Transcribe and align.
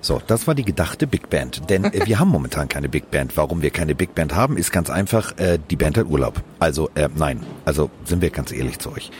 So, 0.00 0.20
das 0.26 0.46
war 0.46 0.54
die 0.54 0.64
gedachte 0.64 1.06
Big 1.06 1.30
Band. 1.30 1.68
Denn 1.70 1.84
äh, 1.84 2.00
wir 2.06 2.18
haben 2.18 2.28
momentan 2.28 2.68
keine 2.68 2.88
Big 2.88 3.10
Band. 3.10 3.36
Warum 3.36 3.62
wir 3.62 3.70
keine 3.70 3.94
Big 3.94 4.14
Band 4.14 4.34
haben, 4.34 4.56
ist 4.56 4.72
ganz 4.72 4.90
einfach, 4.90 5.36
äh, 5.38 5.58
die 5.70 5.76
Band 5.76 5.98
hat 5.98 6.06
Urlaub. 6.06 6.42
Also, 6.58 6.90
äh, 6.94 7.08
nein, 7.14 7.40
also 7.64 7.90
sind 8.04 8.22
wir 8.22 8.30
ganz 8.30 8.52
ehrlich 8.52 8.78
zu 8.78 8.92
euch 8.92 9.10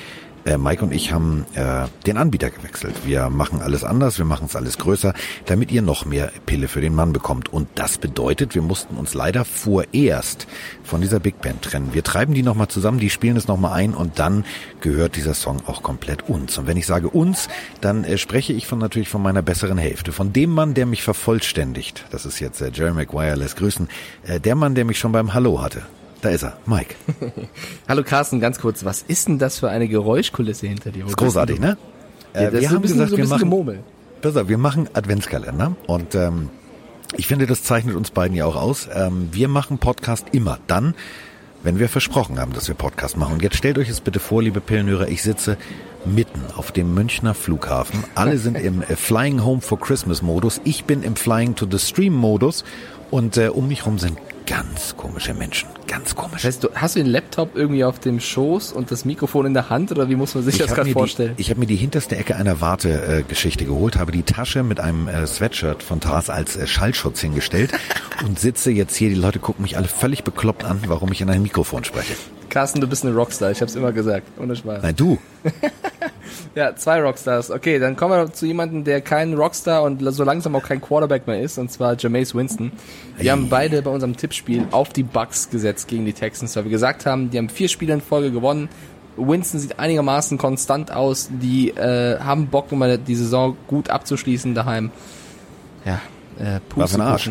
äh, 0.49 0.57
Mike 0.57 0.83
und 0.83 0.93
ich 0.93 1.13
haben 1.13 1.45
äh, 1.55 1.87
den 2.07 2.17
Anbieter 2.17 2.51
gewechselt. 2.51 2.95
Wir 3.05 3.29
machen 3.29 3.61
alles 3.61 3.85
anders, 3.85 4.19
wir 4.19 4.25
machen 4.25 4.47
es 4.47 4.57
alles 4.57 4.79
größer, 4.79 5.13
damit 5.47 5.71
ihr 5.71 5.83
noch 5.83 6.07
mehr 6.07 6.33
Pille 6.47 6.69
für 6.69 6.81
den 6.81 6.95
Mann 6.95 7.13
bekommt. 7.13 7.53
Und 7.53 7.69
das 7.75 7.99
bedeutet, 7.99 8.55
wir 8.55 8.63
mussten 8.63 8.97
uns 8.97 9.15
leider 9.15 9.45
vorerst 9.45 10.47
von 10.83 11.01
dieser 11.01 11.21
Big 11.21 11.41
Band 11.43 11.63
trennen. 11.63 11.93
Wir 11.93 12.03
treiben 12.03 12.35
die 12.35 12.43
nochmal 12.43 12.69
zusammen, 12.69 12.99
die 12.99 13.11
spielen 13.11 13.37
es 13.37 13.47
nochmal 13.47 13.75
ein 13.75 13.95
und 13.95 14.19
dann 14.19 14.45
gehört 14.81 15.17
dieser 15.17 15.35
Song 15.35 15.61
auch 15.67 15.83
komplett 15.83 16.29
uns. 16.29 16.57
Und 16.57 16.67
wenn 16.67 16.77
ich 16.77 16.87
sage 16.87 17.11
uns, 17.11 17.49
dann 17.81 18.05
äh, 18.05 18.17
spreche 18.17 18.53
ich 18.55 18.67
von 18.67 18.79
natürlich 18.79 19.09
von 19.09 19.23
meiner 19.23 19.43
besseren 19.43 19.79
Hälfte, 19.79 20.13
von 20.13 20.33
dem 20.33 20.51
Mann, 20.51 20.75
der 20.75 20.87
mich 20.87 21.03
vervollständigt. 21.03 22.07
Das 22.11 22.25
ist 22.25 22.41
jetzt 22.41 22.61
äh, 22.61 22.71
Jerry 22.73 22.95
Maguire, 22.95 23.37
lässt 23.37 23.57
grüßen. 23.57 23.89
Äh, 24.25 24.41
der 24.41 24.55
Mann, 24.55 24.75
der 24.75 24.87
mich 24.87 24.99
schon 24.99 25.13
beim 25.13 25.35
Hallo 25.35 25.61
hatte. 25.61 25.83
Da 26.21 26.31
ist 26.31 26.43
er, 26.43 26.59
Mike. 26.67 26.97
Hallo 27.89 28.03
Carsten, 28.03 28.41
ganz 28.41 28.59
kurz, 28.59 28.85
was 28.85 29.03
ist 29.03 29.29
denn 29.29 29.39
das 29.39 29.61
für 29.61 29.71
eine 29.71 29.87
Geräuschkulisse 29.87 30.67
hinter 30.67 30.91
dir? 30.91 31.03
Das 31.03 31.11
ist 31.11 31.17
großartig, 31.17 31.61
ne? 31.61 31.77
Ja, 32.35 32.41
äh, 32.41 32.53
wir 32.61 32.71
haben 32.71 32.83
bisschen, 32.83 32.99
gesagt, 32.99 33.11
so 33.13 33.17
wir 33.17 33.29
machen, 33.29 33.39
Gemurmel. 33.41 33.81
Pass 34.21 34.37
auf, 34.37 34.49
wir 34.49 34.59
machen 34.59 34.89
Adventskalender 34.95 35.77
und 35.87 36.17
ähm, 36.17 36.51
ich 37.17 37.29
finde, 37.29 37.47
das 37.47 37.63
zeichnet 37.63 37.95
uns 37.95 38.11
beiden 38.11 38.37
ja 38.37 38.47
auch 38.47 38.57
aus. 38.57 38.89
Ähm, 38.93 39.29
wir 39.31 39.47
machen 39.49 39.79
Podcast 39.79 40.27
immer 40.33 40.59
dann, 40.67 40.95
wenn 41.63 41.79
wir 41.79 41.89
versprochen 41.89 42.41
haben, 42.41 42.53
dass 42.53 42.67
wir 42.67 42.75
Podcast 42.75 43.17
machen. 43.17 43.35
Und 43.35 43.43
jetzt 43.43 43.57
stellt 43.57 43.79
euch 43.79 43.89
es 43.89 44.01
bitte 44.01 44.19
vor, 44.19 44.43
liebe 44.43 44.61
Pillenhörer, 44.61 45.09
ich 45.09 45.23
sitze 45.23 45.57
mitten 46.05 46.41
auf 46.57 46.73
dem 46.73 46.95
Münchner 46.95 47.35
Flughafen. 47.35 48.03
Alle 48.17 48.39
sind 48.39 48.59
im 48.59 48.83
äh, 48.83 48.97
Flying 48.97 49.45
Home 49.45 49.61
for 49.61 49.79
Christmas 49.79 50.21
Modus. 50.21 50.61
Ich 50.65 50.85
bin 50.85 51.05
im 51.05 51.15
Flying 51.15 51.55
to 51.55 51.67
the 51.71 51.79
Stream 51.79 52.15
Modus 52.15 52.65
und 53.13 53.37
äh, 53.37 53.49
um 53.49 53.69
mich 53.69 53.81
herum 53.81 53.99
sind 54.01 54.19
ganz 54.49 54.97
komische 54.97 55.35
Menschen. 55.35 55.69
Ganz 55.87 56.15
komisch. 56.15 56.45
Heißt, 56.45 56.65
du, 56.65 56.69
hast 56.75 56.97
du 56.97 57.01
den 57.01 57.11
Laptop 57.11 57.55
irgendwie 57.55 57.85
auf 57.85 57.99
dem 57.99 58.19
Schoß 58.19 58.73
und 58.73 58.91
das 58.91 59.05
Mikrofon 59.05 59.47
in 59.47 59.55
der 59.55 59.69
Hand 59.69 59.91
oder 59.91 60.09
wie 60.09 60.17
muss 60.17 60.35
man 60.35 60.43
sich 60.43 60.55
ich 60.55 60.61
das 60.61 60.75
gerade 60.75 60.91
vorstellen? 60.91 61.35
Die, 61.37 61.43
ich 61.43 61.51
habe 61.51 61.61
mir 61.61 61.67
die 61.67 61.77
hinterste 61.77 62.17
Ecke 62.17 62.37
einer 62.37 62.61
Wartegeschichte 62.61 63.65
äh, 63.65 63.67
geholt, 63.67 63.97
habe 63.97 64.11
die 64.11 64.23
Tasche 64.23 64.63
mit 64.63 64.81
einem 64.81 65.07
äh, 65.07 65.27
Sweatshirt 65.27 65.83
von 65.83 66.01
Tars 66.01 66.31
als 66.31 66.57
äh, 66.57 66.67
Schallschutz 66.67 67.21
hingestellt 67.21 67.73
und 68.27 68.39
sitze 68.39 68.71
jetzt 68.71 68.97
hier. 68.97 69.11
Die 69.11 69.17
Leute 69.17 69.39
gucken 69.39 69.63
mich 69.63 69.77
alle 69.77 69.89
völlig 69.89 70.25
bekloppt 70.25 70.65
an, 70.65 70.81
warum 70.87 71.13
ich 71.13 71.21
in 71.21 71.29
ein 71.29 71.43
Mikrofon 71.43 71.85
spreche. 71.85 72.15
Carsten, 72.49 72.81
du 72.81 72.87
bist 72.87 73.05
eine 73.05 73.15
Rockstar, 73.15 73.51
ich 73.51 73.61
hab's 73.61 73.75
immer 73.75 73.93
gesagt, 73.93 74.27
ohne 74.41 74.57
Spaß. 74.57 74.83
Nein, 74.83 74.97
du. 74.97 75.19
ja, 76.55 76.75
zwei 76.77 77.01
Rockstars. 77.01 77.51
Okay, 77.51 77.79
dann 77.79 77.97
kommen 77.97 78.15
wir 78.15 78.33
zu 78.33 78.47
jemandem, 78.47 78.85
der 78.85 79.01
kein 79.01 79.35
Rockstar 79.35 79.83
und 79.83 80.01
so 80.13 80.25
langsam 80.25 80.55
auch 80.57 80.63
kein 80.63 80.81
Quarterback 80.81 81.27
mehr 81.27 81.41
ist, 81.41 81.59
und 81.59 81.71
zwar 81.71 81.97
Jameis 81.99 82.35
Winston. 82.35 82.73
Wir 83.17 83.33
haben 83.33 83.49
beide 83.49 83.83
bei 83.83 83.91
unserem 83.91 84.17
Tippspiel 84.17 84.67
auf 84.71 84.91
die 84.91 85.03
Bucks 85.03 85.51
gesetzt 85.51 85.89
gegen 85.89 86.05
die 86.05 86.13
Texans, 86.13 86.57
weil 86.57 86.65
wir 86.65 86.71
gesagt 86.71 87.07
haben, 87.07 87.31
die 87.31 87.39
haben 87.39 87.49
vier 87.49 87.69
Spiele 87.69 87.95
in 87.95 88.01
Folge 88.01 88.31
gewonnen. 88.31 88.69
Winston 89.17 89.61
sieht 89.61 89.79
einigermaßen 89.79 90.39
konstant 90.39 90.93
aus. 90.93 91.29
Die 91.31 91.71
äh, 91.71 92.19
haben 92.21 92.47
Bock, 92.47 92.71
immer 92.71 92.97
die 92.99 93.15
Saison 93.17 93.57
gut 93.67 93.91
abzuschließen 93.91 94.55
daheim. 94.55 94.91
Ja, 95.85 96.01
äh, 96.39 96.61
Puste 96.69 96.99
Was 96.99 97.31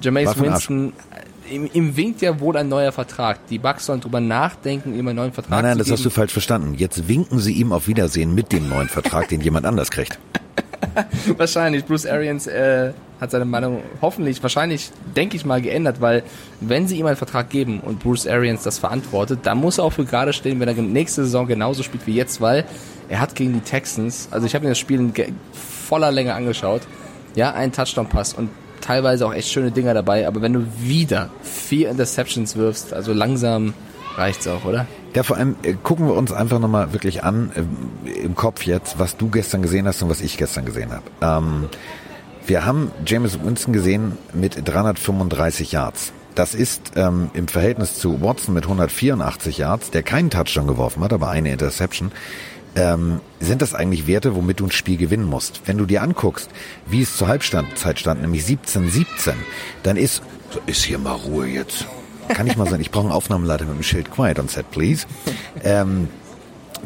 Jameis 0.00 0.38
Winston 0.38 0.92
ihm, 1.50 1.68
ihm 1.72 1.96
winkt 1.96 2.22
ja 2.22 2.38
wohl 2.40 2.56
ein 2.56 2.68
neuer 2.68 2.92
Vertrag. 2.92 3.46
Die 3.48 3.58
Bucks 3.58 3.86
sollen 3.86 4.00
drüber 4.00 4.20
nachdenken, 4.20 4.94
ihm 4.94 5.08
einen 5.08 5.16
neuen 5.16 5.32
Vertrag 5.32 5.50
nein, 5.50 5.64
nein, 5.64 5.72
zu 5.72 5.78
das 5.78 5.90
hast 5.92 6.04
du 6.04 6.10
falsch 6.10 6.32
verstanden. 6.32 6.74
Jetzt 6.74 7.08
winken 7.08 7.38
sie 7.38 7.52
ihm 7.52 7.72
auf 7.72 7.86
Wiedersehen 7.86 8.34
mit 8.34 8.52
dem 8.52 8.68
neuen 8.68 8.88
Vertrag, 8.88 9.28
den 9.28 9.40
jemand 9.40 9.66
anders 9.66 9.90
kriegt. 9.90 10.18
wahrscheinlich. 11.36 11.84
Bruce 11.84 12.06
Arians 12.06 12.46
äh, 12.46 12.92
hat 13.20 13.30
seine 13.30 13.44
Meinung 13.44 13.82
hoffentlich, 14.00 14.42
wahrscheinlich, 14.42 14.90
denke 15.16 15.36
ich 15.36 15.44
mal, 15.44 15.60
geändert, 15.60 16.00
weil 16.00 16.22
wenn 16.60 16.88
sie 16.88 16.98
ihm 16.98 17.06
einen 17.06 17.16
Vertrag 17.16 17.50
geben 17.50 17.80
und 17.80 18.00
Bruce 18.00 18.26
Arians 18.26 18.62
das 18.62 18.78
verantwortet, 18.78 19.40
dann 19.44 19.58
muss 19.58 19.78
er 19.78 19.84
auch 19.84 19.92
für 19.92 20.04
gerade 20.04 20.32
stehen, 20.32 20.60
wenn 20.60 20.68
er 20.68 20.74
nächste 20.74 21.24
Saison 21.24 21.46
genauso 21.46 21.82
spielt 21.82 22.06
wie 22.06 22.14
jetzt, 22.14 22.40
weil 22.40 22.64
er 23.08 23.20
hat 23.20 23.34
gegen 23.34 23.52
die 23.52 23.60
Texans, 23.60 24.28
also 24.30 24.46
ich 24.46 24.54
habe 24.54 24.64
mir 24.64 24.70
das 24.70 24.78
Spiel 24.78 25.00
in 25.00 25.12
voller 25.52 26.10
Länge 26.10 26.34
angeschaut, 26.34 26.82
ja, 27.34 27.52
einen 27.52 27.72
Touchdown-Pass 27.72 28.34
und 28.34 28.50
teilweise 28.84 29.26
auch 29.26 29.32
echt 29.32 29.50
schöne 29.50 29.70
Dinger 29.70 29.94
dabei, 29.94 30.26
aber 30.28 30.42
wenn 30.42 30.52
du 30.52 30.66
wieder 30.78 31.30
vier 31.42 31.90
Interceptions 31.90 32.56
wirfst, 32.56 32.92
also 32.92 33.12
langsam 33.12 33.72
reicht's 34.16 34.46
auch, 34.46 34.64
oder? 34.64 34.86
Ja, 35.14 35.22
vor 35.22 35.36
allem 35.36 35.56
äh, 35.62 35.74
gucken 35.74 36.06
wir 36.06 36.14
uns 36.14 36.32
einfach 36.32 36.58
nochmal 36.58 36.92
wirklich 36.92 37.24
an, 37.24 37.50
äh, 37.54 38.10
im 38.10 38.34
Kopf 38.34 38.64
jetzt, 38.64 38.98
was 38.98 39.16
du 39.16 39.28
gestern 39.28 39.62
gesehen 39.62 39.86
hast 39.86 40.02
und 40.02 40.10
was 40.10 40.20
ich 40.20 40.36
gestern 40.36 40.64
gesehen 40.64 40.90
habe. 40.92 41.04
Ähm, 41.22 41.68
wir 42.46 42.66
haben 42.66 42.90
James 43.06 43.42
Winston 43.42 43.72
gesehen 43.72 44.18
mit 44.34 44.68
335 44.68 45.72
Yards. 45.72 46.12
Das 46.34 46.54
ist 46.54 46.92
ähm, 46.96 47.30
im 47.32 47.48
Verhältnis 47.48 47.94
zu 47.94 48.20
Watson 48.20 48.54
mit 48.54 48.64
184 48.64 49.58
Yards, 49.58 49.90
der 49.92 50.02
keinen 50.02 50.30
Touchdown 50.30 50.66
geworfen 50.66 51.02
hat, 51.02 51.12
aber 51.12 51.30
eine 51.30 51.52
Interception, 51.52 52.10
ähm, 52.76 53.20
sind 53.40 53.62
das 53.62 53.74
eigentlich 53.74 54.06
Werte, 54.06 54.34
womit 54.34 54.60
du 54.60 54.66
ein 54.66 54.70
Spiel 54.70 54.96
gewinnen 54.96 55.24
musst? 55.24 55.62
Wenn 55.66 55.78
du 55.78 55.86
dir 55.86 56.02
anguckst, 56.02 56.48
wie 56.86 57.02
es 57.02 57.16
zur 57.16 57.28
Halbzeit 57.28 57.98
stand, 57.98 58.22
nämlich 58.22 58.44
17-17, 58.44 59.32
dann 59.82 59.96
ist, 59.96 60.22
so 60.50 60.60
ist 60.66 60.84
hier 60.84 60.98
mal 60.98 61.12
Ruhe 61.12 61.46
jetzt. 61.46 61.86
Kann 62.28 62.46
ich 62.46 62.56
mal 62.56 62.66
sagen, 62.68 62.80
ich 62.80 62.90
brauche 62.90 63.04
einen 63.04 63.12
Aufnahmeleiter 63.12 63.64
mit 63.66 63.76
dem 63.76 63.82
Schild 63.82 64.10
Quiet 64.10 64.38
on 64.38 64.48
Set, 64.48 64.70
please. 64.70 65.06
Ähm, 65.62 66.08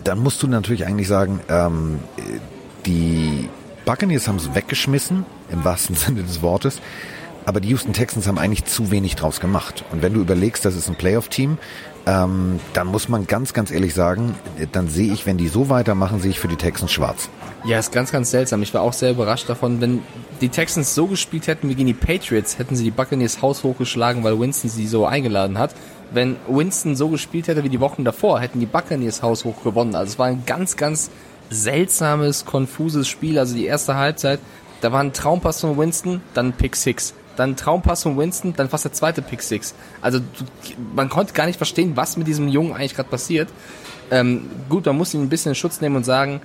dann 0.04 0.19
musst 0.19 0.43
du 0.43 0.47
natürlich 0.47 0.87
eigentlich 0.87 1.09
sagen, 1.09 1.41
ähm, 1.48 2.00
die 2.87 3.48
Buccaneers 3.84 4.28
haben 4.28 4.37
es 4.37 4.54
weggeschmissen, 4.54 5.25
im 5.50 5.65
wahrsten 5.65 5.94
Sinne 5.97 6.22
des 6.22 6.43
Wortes. 6.43 6.81
Aber 7.48 7.60
die 7.60 7.70
Houston 7.70 7.94
Texans 7.94 8.28
haben 8.28 8.36
eigentlich 8.36 8.66
zu 8.66 8.91
wenig 8.91 9.16
draus 9.16 9.41
gemacht. 9.41 9.82
Und 9.91 10.03
wenn 10.03 10.12
du 10.12 10.20
überlegst, 10.20 10.66
das 10.66 10.76
ist 10.76 10.86
ein 10.91 10.97
Playoff-Team, 10.97 11.56
ähm, 12.04 12.60
dann 12.75 12.88
muss 12.88 13.09
man 13.09 13.26
ganz, 13.26 13.54
ganz 13.54 13.70
ehrlich 13.70 13.94
sagen, 13.94 14.34
dann 14.72 14.88
sehe 14.88 15.10
ich, 15.14 15.25
wenn 15.25 15.38
die 15.38 15.48
so 15.48 15.70
weitermachen, 15.70 16.20
sehe 16.20 16.31
ich 16.31 16.41
für 16.41 16.48
die 16.48 16.56
Texans 16.56 16.92
schwarz. 16.92 17.31
Ja, 17.64 17.78
ist 17.78 17.91
ganz, 17.91 18.12
ganz 18.12 18.31
seltsam. 18.31 18.60
Ich 18.60 18.75
war 18.75 18.82
auch 18.82 18.92
sehr 18.92 19.12
überrascht 19.12 19.48
davon, 19.48 19.81
wenn 19.81 20.03
die 20.42 20.50
Texans 20.50 20.94
so 20.94 21.06
gespielt 21.06 21.47
hätten 21.47 21.70
wie 21.70 21.75
gegen 21.75 21.86
die 21.86 21.94
Patriots, 21.94 22.59
hätten 22.59 22.76
sie 22.76 22.84
die 22.84 22.91
Buccaneers 22.91 23.41
Haus 23.41 23.65
hochgeschlagen, 23.65 24.25
weil 24.25 24.38
Winston 24.38 24.69
sie 24.69 24.86
so 24.86 25.06
eingeladen 25.06 25.56
hat. 25.56 25.75
Wenn 26.10 26.36
Winston 26.48 26.97
so 26.97 27.09
gespielt 27.09 27.48
hätte 27.48 27.65
wie 27.65 27.70
die 27.70 27.80
Wochen 27.80 28.04
davor, 28.04 28.41
hätten 28.41 28.60
die 28.60 28.66
Buccaneers 28.66 29.22
Haus 29.22 29.47
hoch 29.47 29.65
gewonnen. 29.65 29.94
Also 29.94 30.12
es 30.12 30.19
war 30.19 30.26
ein 30.26 30.42
ganz, 30.44 30.76
ganz 30.76 31.09
seltsames, 31.48 32.44
konfuses 32.44 33.09
Spiel. 33.09 33.38
Also 33.38 33.54
die 33.54 33.65
erste 33.65 33.94
Halbzeit, 33.94 34.38
da 34.82 34.92
war 34.92 35.00
ein 35.00 35.15
Traumpass 35.15 35.62
von 35.62 35.78
Winston, 35.78 36.20
dann 36.34 36.53
Pick 36.53 36.76
Six 36.76 37.15
dann 37.38 37.56
Traumpass 37.56 38.03
von 38.03 38.19
Winston, 38.19 38.54
dann 38.56 38.69
fast 38.69 38.84
der 38.84 38.93
zweite 38.93 39.22
Pick 39.22 39.43
Six. 39.43 39.75
Also 40.00 40.21
man 40.94 41.09
konnte 41.09 41.32
gar 41.32 41.47
nicht 41.47 41.56
verstehen, 41.56 41.93
was 41.97 42.16
mit 42.16 42.26
diesem 42.26 42.49
Jungen 42.49 42.72
eigentlich 42.72 42.94
gerade 42.94 43.09
passiert. 43.09 43.49
Ähm, 44.10 44.50
gut, 44.69 44.87
man 44.87 44.97
muss 44.97 45.15
ihn 45.15 45.22
ein 45.22 45.28
bisschen 45.28 45.50
in 45.50 45.54
Schutz 45.54 45.81
nehmen 45.81 45.97
und 45.97 46.04
sagen, 46.04 46.41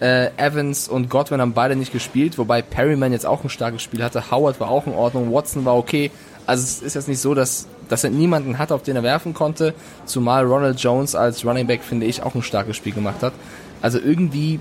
äh, 0.00 0.30
Evans 0.36 0.88
und 0.88 1.08
Godwin 1.08 1.40
haben 1.40 1.52
beide 1.52 1.76
nicht 1.76 1.92
gespielt, 1.92 2.36
wobei 2.36 2.62
Perryman 2.62 3.12
jetzt 3.12 3.26
auch 3.26 3.42
ein 3.44 3.48
starkes 3.48 3.82
Spiel 3.82 4.02
hatte. 4.02 4.30
Howard 4.30 4.60
war 4.60 4.70
auch 4.70 4.86
in 4.86 4.92
Ordnung, 4.92 5.32
Watson 5.32 5.64
war 5.64 5.76
okay. 5.76 6.10
Also 6.46 6.62
es 6.62 6.82
ist 6.82 6.94
jetzt 6.94 7.08
nicht 7.08 7.20
so, 7.20 7.34
dass, 7.34 7.66
dass 7.88 8.04
er 8.04 8.10
niemanden 8.10 8.58
hat, 8.58 8.70
auf 8.70 8.82
den 8.82 8.96
er 8.96 9.02
werfen 9.02 9.32
konnte, 9.32 9.72
zumal 10.04 10.44
Ronald 10.44 10.78
Jones 10.78 11.14
als 11.14 11.44
Running 11.44 11.66
Back, 11.66 11.82
finde 11.82 12.06
ich, 12.06 12.22
auch 12.22 12.34
ein 12.34 12.42
starkes 12.42 12.76
Spiel 12.76 12.92
gemacht 12.92 13.22
hat. 13.22 13.32
Also 13.80 13.98
irgendwie 13.98 14.60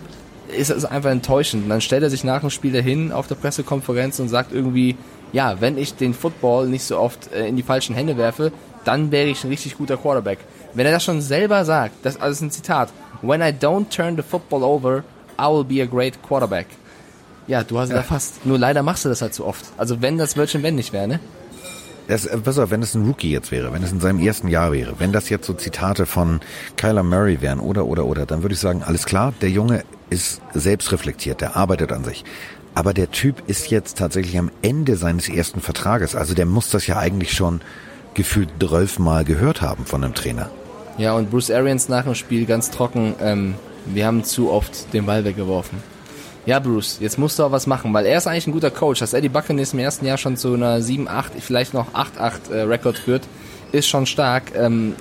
ist 0.55 0.69
es 0.69 0.85
einfach 0.85 1.09
enttäuschend. 1.09 1.69
Dann 1.69 1.81
stellt 1.81 2.03
er 2.03 2.09
sich 2.09 2.23
nach 2.23 2.41
dem 2.41 2.49
Spiel 2.49 2.71
dahin 2.71 3.11
auf 3.11 3.27
der 3.27 3.35
Pressekonferenz 3.35 4.19
und 4.19 4.29
sagt 4.29 4.53
irgendwie, 4.53 4.95
ja, 5.33 5.59
wenn 5.59 5.77
ich 5.77 5.95
den 5.95 6.13
Football 6.13 6.67
nicht 6.67 6.83
so 6.83 6.97
oft 6.97 7.33
äh, 7.33 7.47
in 7.47 7.57
die 7.57 7.63
falschen 7.63 7.95
Hände 7.95 8.17
werfe, 8.17 8.53
dann 8.85 9.11
wäre 9.11 9.27
ich 9.27 9.43
ein 9.43 9.49
richtig 9.49 9.77
guter 9.77 9.97
Quarterback. 9.97 10.39
Wenn 10.73 10.85
er 10.85 10.91
das 10.91 11.03
schon 11.03 11.21
selber 11.21 11.65
sagt, 11.65 11.95
das 12.03 12.19
also 12.19 12.31
ist 12.31 12.41
ein 12.41 12.51
Zitat, 12.51 12.89
when 13.21 13.41
I 13.41 13.45
don't 13.51 13.89
turn 13.89 14.15
the 14.15 14.23
football 14.23 14.63
over, 14.63 15.03
I 15.39 15.45
will 15.45 15.63
be 15.63 15.81
a 15.81 15.85
great 15.85 16.21
quarterback. 16.23 16.67
Ja, 17.47 17.63
du 17.63 17.77
hast 17.77 17.89
ja. 17.89 17.95
es 17.95 18.01
erfasst. 18.01 18.45
Nur 18.45 18.57
leider 18.57 18.83
machst 18.83 19.03
du 19.03 19.09
das 19.09 19.21
halt 19.21 19.33
zu 19.33 19.45
oft. 19.45 19.65
Also 19.77 20.01
wenn 20.01 20.17
das 20.17 20.37
Wörtchen 20.37 20.63
wenn 20.63 20.75
nicht 20.75 20.93
wäre, 20.93 21.07
ne? 21.07 21.19
Das, 22.07 22.25
äh, 22.25 22.37
pass 22.37 22.59
auf, 22.59 22.69
wenn 22.69 22.81
es 22.81 22.95
ein 22.95 23.05
Rookie 23.05 23.31
jetzt 23.31 23.51
wäre, 23.51 23.73
wenn 23.73 23.81
es 23.81 23.91
in 23.91 24.01
seinem 24.01 24.19
ersten 24.19 24.49
Jahr 24.49 24.71
wäre, 24.71 24.95
wenn 24.99 25.11
das 25.11 25.29
jetzt 25.29 25.47
so 25.47 25.53
Zitate 25.53 26.05
von 26.05 26.41
Kyler 26.75 27.03
Murray 27.03 27.41
wären 27.41 27.59
oder, 27.59 27.85
oder, 27.85 28.05
oder, 28.05 28.25
dann 28.25 28.41
würde 28.41 28.53
ich 28.53 28.59
sagen, 28.59 28.83
alles 28.83 29.05
klar, 29.05 29.33
der 29.41 29.49
Junge 29.49 29.83
ist 30.09 30.41
selbstreflektiert, 30.53 31.41
der 31.41 31.55
arbeitet 31.55 31.91
an 31.91 32.03
sich. 32.03 32.23
Aber 32.75 32.93
der 32.93 33.11
Typ 33.11 33.43
ist 33.47 33.69
jetzt 33.69 33.97
tatsächlich 33.97 34.37
am 34.37 34.51
Ende 34.61 34.95
seines 34.95 35.29
ersten 35.29 35.61
Vertrages. 35.61 36.15
Also 36.15 36.33
der 36.33 36.45
muss 36.45 36.69
das 36.69 36.87
ja 36.87 36.97
eigentlich 36.97 37.33
schon 37.33 37.61
gefühlt 38.13 38.49
zwölfmal 38.59 39.23
gehört 39.23 39.61
haben 39.61 39.85
von 39.85 40.03
einem 40.03 40.13
Trainer. 40.13 40.49
Ja, 40.97 41.13
und 41.13 41.31
Bruce 41.31 41.51
Arians 41.51 41.87
nach 41.89 42.03
dem 42.03 42.15
Spiel 42.15 42.45
ganz 42.45 42.69
trocken, 42.69 43.15
ähm, 43.21 43.55
wir 43.85 44.05
haben 44.05 44.23
zu 44.23 44.51
oft 44.51 44.93
den 44.93 45.05
Ball 45.05 45.23
weggeworfen. 45.23 45.79
Ja, 46.45 46.59
Bruce, 46.59 46.97
jetzt 46.99 47.17
musst 47.17 47.39
du 47.39 47.43
auch 47.43 47.51
was 47.51 47.65
machen, 47.65 47.93
weil 47.93 48.05
er 48.05 48.17
ist 48.17 48.27
eigentlich 48.27 48.47
ein 48.47 48.51
guter 48.51 48.71
Coach. 48.71 48.99
Dass 48.99 49.13
Eddie 49.13 49.29
Buccaneers 49.29 49.73
im 49.73 49.79
ersten 49.79 50.05
Jahr 50.05 50.17
schon 50.17 50.35
zu 50.35 50.53
einer 50.53 50.79
7-8, 50.79 51.39
vielleicht 51.39 51.73
noch 51.73 51.93
8-8 51.93 52.51
äh, 52.51 52.61
Rekord 52.63 52.97
führt, 52.97 53.23
ist 53.71 53.87
schon 53.87 54.05
stark. 54.05 54.51
Ähm, 54.55 54.95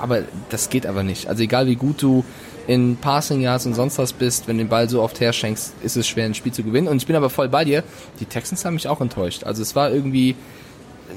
aber 0.00 0.22
das 0.50 0.68
geht 0.68 0.86
aber 0.86 1.04
nicht. 1.04 1.28
Also 1.28 1.44
egal 1.44 1.66
wie 1.68 1.76
gut 1.76 2.02
du 2.02 2.24
in 2.68 2.96
Passing 2.96 3.40
Yards 3.40 3.66
und 3.66 3.74
sonst 3.74 3.98
was 3.98 4.12
bist, 4.12 4.46
wenn 4.46 4.58
du 4.58 4.64
den 4.64 4.68
Ball 4.68 4.88
so 4.88 5.02
oft 5.02 5.18
herschenkst, 5.20 5.72
ist 5.82 5.96
es 5.96 6.06
schwer, 6.06 6.26
ein 6.26 6.34
Spiel 6.34 6.52
zu 6.52 6.62
gewinnen. 6.62 6.86
Und 6.86 6.98
ich 6.98 7.06
bin 7.06 7.16
aber 7.16 7.30
voll 7.30 7.48
bei 7.48 7.64
dir. 7.64 7.82
Die 8.20 8.26
Texans 8.26 8.64
haben 8.64 8.74
mich 8.74 8.86
auch 8.86 9.00
enttäuscht. 9.00 9.44
Also 9.44 9.62
es 9.62 9.74
war 9.74 9.90
irgendwie 9.90 10.36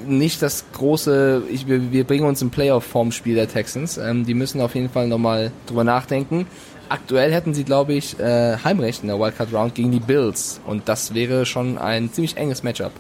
nicht 0.08 0.42
das 0.42 0.64
große, 0.72 1.44
ich, 1.52 1.68
wir, 1.68 1.92
wir 1.92 2.06
bringen 2.06 2.26
uns 2.26 2.42
im 2.42 2.52
Playoff-Formspiel 2.52 3.36
der 3.36 3.50
Texans. 3.50 3.98
Ähm, 3.98 4.26
die 4.26 4.34
müssen 4.34 4.62
auf 4.62 4.76
jeden 4.76 4.90
Fall 4.90 5.08
nochmal 5.08 5.52
drüber 5.68 5.84
nachdenken. 5.84 6.48
Aktuell 6.88 7.34
hätten 7.34 7.54
sie, 7.54 7.66
glaube 7.66 7.94
ich, 7.94 8.18
äh, 8.18 8.56
Heimrecht 8.64 9.02
in 9.02 9.10
der 9.10 9.20
Wildcard 9.20 9.54
Round 9.54 9.76
gegen 9.76 9.92
die 9.92 10.00
Bills. 10.00 10.62
Und 10.66 10.88
das 10.88 11.14
wäre 11.14 11.46
schon 11.46 11.78
ein 11.78 12.14
ziemlich 12.14 12.38
enges 12.38 12.64
Matchup. 12.64 12.94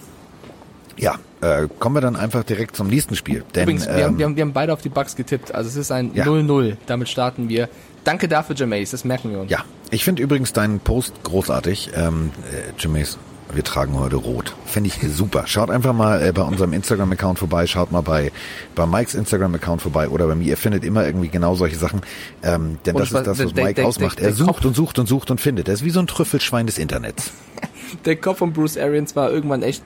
Ja, 0.97 1.15
äh, 1.41 1.67
kommen 1.79 1.95
wir 1.95 2.01
dann 2.01 2.15
einfach 2.15 2.43
direkt 2.43 2.75
zum 2.75 2.87
nächsten 2.87 3.15
Spiel. 3.15 3.43
Denn, 3.55 3.63
Übrigens, 3.63 3.85
wir, 3.87 3.93
ähm, 3.95 4.03
haben, 4.03 4.17
wir, 4.19 4.25
haben, 4.25 4.35
wir 4.35 4.41
haben 4.43 4.53
beide 4.53 4.73
auf 4.73 4.81
die 4.81 4.89
Bucks 4.89 5.15
getippt. 5.15 5.53
Also 5.55 5.69
es 5.69 5.75
ist 5.75 5.91
ein 5.91 6.11
Ja. 6.13 6.25
0-0. 6.25 6.77
Damit 6.85 7.09
starten 7.09 7.49
wir. 7.49 7.69
Danke 8.03 8.27
dafür, 8.27 8.55
Jameis. 8.55 8.91
Das 8.91 9.05
merken 9.05 9.31
wir 9.31 9.39
uns. 9.41 9.51
Ja, 9.51 9.59
ich 9.91 10.03
finde 10.03 10.21
übrigens 10.23 10.53
deinen 10.53 10.79
Post 10.79 11.13
großartig. 11.23 11.91
Ähm, 11.95 12.31
äh, 12.51 12.73
Jimmys, 12.81 13.17
wir 13.53 13.63
tragen 13.63 13.99
heute 13.99 14.15
rot. 14.15 14.55
Finde 14.65 14.89
ich 14.89 14.99
super. 15.13 15.43
Schaut 15.45 15.69
einfach 15.69 15.93
mal 15.93 16.21
äh, 16.25 16.31
bei 16.31 16.41
unserem 16.41 16.73
Instagram-Account 16.73 17.37
vorbei, 17.39 17.67
schaut 17.67 17.91
mal 17.91 18.01
bei, 18.01 18.31
bei 18.75 18.85
Mikes 18.85 19.13
Instagram-Account 19.13 19.81
vorbei 19.81 20.07
oder 20.09 20.25
bei 20.27 20.35
mir. 20.35 20.45
Ihr 20.47 20.57
findet 20.57 20.83
immer 20.83 21.05
irgendwie 21.05 21.27
genau 21.29 21.55
solche 21.55 21.75
Sachen. 21.75 22.01
Ähm, 22.43 22.77
denn 22.85 22.95
Und 22.95 23.01
das 23.01 23.11
ist 23.11 23.27
das, 23.27 23.39
was 23.43 23.53
der- 23.53 23.63
Mike 23.63 23.75
der- 23.75 23.85
ausmacht. 23.87 24.19
der- 24.19 24.29
er 24.29 24.33
sucht 24.33 24.65
und 24.65 24.75
sucht 24.75 24.97
und 24.99 25.07
sucht 25.07 25.29
und 25.31 25.39
findet. 25.41 25.67
Er 25.67 25.73
ist 25.75 25.83
wie 25.83 25.89
so 25.89 25.99
ein 25.99 26.07
Trüffelschwein 26.07 26.65
des 26.65 26.77
Internets. 26.77 27.31
Der 28.05 28.15
Kopf 28.15 28.37
von 28.37 28.53
Bruce 28.53 28.77
Arians 28.77 29.15
war 29.17 29.29
irgendwann 29.31 29.63
echt 29.63 29.83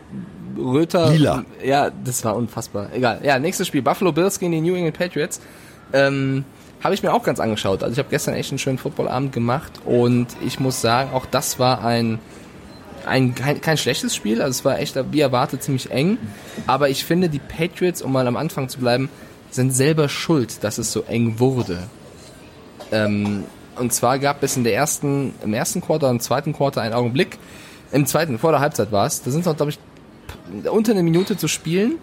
röter. 0.58 1.12
Lila. 1.12 1.46
Ja, 1.64 1.90
das 2.04 2.24
war 2.26 2.36
unfassbar. 2.36 2.90
Egal. 2.94 3.22
Ja, 3.24 3.40
nächstes 3.40 3.68
Spiel. 3.68 3.82
Buffalo 3.82 4.12
Bills 4.12 4.40
gegen 4.40 4.52
die 4.52 4.62
New 4.62 4.76
England 4.76 4.98
Patriots. 4.98 5.40
Ähm, 5.94 6.46
habe 6.84 6.94
ich 6.94 7.02
mir 7.02 7.14
auch 7.14 7.24
ganz 7.24 7.40
angeschaut. 7.40 7.82
Also 7.84 7.94
ich 7.94 8.00
habe 8.00 8.10
gestern 8.10 8.36
echt 8.36 8.52
einen 8.52 8.60
schönen 8.60 8.78
Footballabend 8.78 9.34
gemacht 9.34 9.72
und 9.86 10.28
ich 10.46 10.60
muss 10.60 10.82
sagen, 10.82 11.12
auch 11.14 11.26
das 11.26 11.58
war 11.58 11.84
ein 11.84 12.20
ein 13.06 13.36
kein, 13.36 13.62
kein 13.62 13.78
schlechtes 13.78 14.16
Spiel, 14.16 14.42
also 14.42 14.52
es 14.52 14.66
war 14.66 14.80
echt 14.80 14.96
wie 15.12 15.20
erwartet 15.20 15.64
ziemlich 15.64 15.92
eng, 15.92 16.18
aber 16.66 16.90
ich 16.90 17.06
finde 17.06 17.30
die 17.30 17.40
Patriots, 17.40 18.02
um 18.02 18.12
mal 18.12 18.28
am 18.28 18.36
Anfang 18.36 18.68
zu 18.68 18.80
bleiben, 18.80 19.10
sind 19.52 19.72
selber 19.72 20.10
schuld, 20.10 20.64
dass 20.64 20.78
es 20.78 20.92
so 20.92 21.04
eng 21.04 21.40
wurde. 21.40 21.84
Ähm, 22.92 23.44
und 23.78 23.94
zwar 23.94 24.20
gab 24.20 24.44
es 24.44 24.58
in 24.58 24.64
der 24.64 24.74
ersten, 24.74 25.34
im 25.44 25.54
ersten 25.54 25.82
Quarter 25.82 26.10
und 26.10 26.16
im 26.16 26.20
zweiten 26.20 26.54
Quarter 26.54 26.82
einen 26.82 26.94
Augenblick, 26.94 27.38
im 27.92 28.06
zweiten, 28.06 28.40
vor 28.40 28.52
der 28.52 28.60
Halbzeit 28.60 28.92
war 28.92 29.06
es, 29.06 29.22
da 29.22 29.32
sind 29.32 29.46
noch, 29.46 29.56
glaube 29.56 29.72
ich, 29.72 29.80
unter 30.72 30.92
eine 30.92 31.04
Minute 31.04 31.38
zu 31.38 31.48
spielen, 31.48 31.94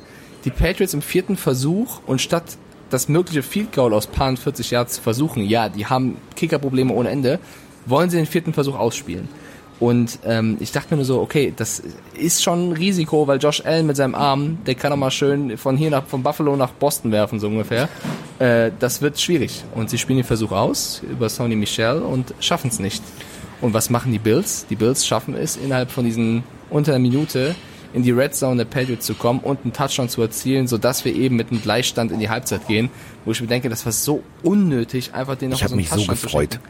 die 0.44 0.50
Patriots 0.50 0.94
im 0.94 1.02
vierten 1.02 1.36
Versuch 1.36 2.00
und 2.06 2.20
statt 2.20 2.44
das 2.90 3.08
mögliche 3.08 3.42
Field 3.42 3.72
Goal 3.72 3.94
aus 3.94 4.06
paar 4.06 4.36
40 4.36 4.70
Yards 4.70 4.94
zu 4.94 5.02
versuchen, 5.02 5.42
ja, 5.44 5.68
die 5.68 5.86
haben 5.86 6.16
Kickerprobleme 6.36 6.92
ohne 6.92 7.08
Ende, 7.08 7.38
wollen 7.86 8.10
sie 8.10 8.18
den 8.18 8.26
vierten 8.26 8.52
Versuch 8.52 8.78
ausspielen. 8.78 9.28
Und 9.80 10.20
ähm, 10.24 10.58
ich 10.60 10.70
dachte 10.70 10.88
mir 10.90 10.96
nur 10.98 11.04
so, 11.04 11.20
okay, 11.20 11.52
das 11.56 11.82
ist 12.14 12.42
schon 12.42 12.68
ein 12.68 12.72
Risiko, 12.72 13.26
weil 13.26 13.38
Josh 13.38 13.64
Allen 13.64 13.86
mit 13.86 13.96
seinem 13.96 14.14
Arm, 14.14 14.58
der 14.64 14.76
kann 14.76 14.90
doch 14.90 14.96
mal 14.96 15.10
schön 15.10 15.58
von 15.58 15.76
hier 15.76 15.90
nach, 15.90 16.06
von 16.06 16.22
Buffalo 16.22 16.54
nach 16.54 16.70
Boston 16.70 17.10
werfen, 17.10 17.40
so 17.40 17.48
ungefähr. 17.48 17.88
Äh, 18.38 18.70
das 18.78 19.02
wird 19.02 19.18
schwierig. 19.18 19.64
Und 19.74 19.90
sie 19.90 19.98
spielen 19.98 20.18
den 20.18 20.24
Versuch 20.24 20.52
aus 20.52 21.02
über 21.10 21.28
Sony 21.28 21.56
Michel 21.56 22.00
und 22.00 22.32
schaffen 22.38 22.68
es 22.68 22.78
nicht. 22.78 23.02
Und 23.60 23.74
was 23.74 23.90
machen 23.90 24.12
die 24.12 24.20
Bills? 24.20 24.66
Die 24.70 24.76
Bills 24.76 25.04
schaffen 25.04 25.34
es, 25.34 25.56
innerhalb 25.56 25.90
von 25.90 26.04
diesen 26.04 26.44
unter 26.70 26.92
einer 26.92 27.00
Minute 27.00 27.56
in 27.92 28.02
die 28.02 28.10
Red 28.10 28.34
Zone 28.34 28.56
der 28.56 28.64
Patriots 28.64 29.06
zu 29.06 29.14
kommen 29.14 29.40
und 29.40 29.60
einen 29.64 29.72
Touchdown 29.72 30.08
zu 30.08 30.22
erzielen, 30.22 30.66
sodass 30.66 31.04
wir 31.04 31.14
eben 31.14 31.36
mit 31.36 31.50
einem 31.50 31.60
Gleichstand 31.62 32.10
in 32.12 32.20
die 32.20 32.28
Halbzeit 32.30 32.66
gehen, 32.66 32.90
wo 33.24 33.32
ich 33.32 33.40
mir 33.40 33.46
denke, 33.48 33.68
das 33.68 33.84
war 33.84 33.92
so 33.92 34.22
unnötig, 34.42 35.14
einfach 35.14 35.36
den 35.36 35.50
noch 35.50 35.56
Ich 35.58 35.62
habe 35.62 35.70
so 35.70 35.74
einen 35.74 35.80
mich 35.82 35.88
so 35.90 35.96
Touchdown 35.96 36.16
zu 36.16 36.22
gefreut. 36.26 36.60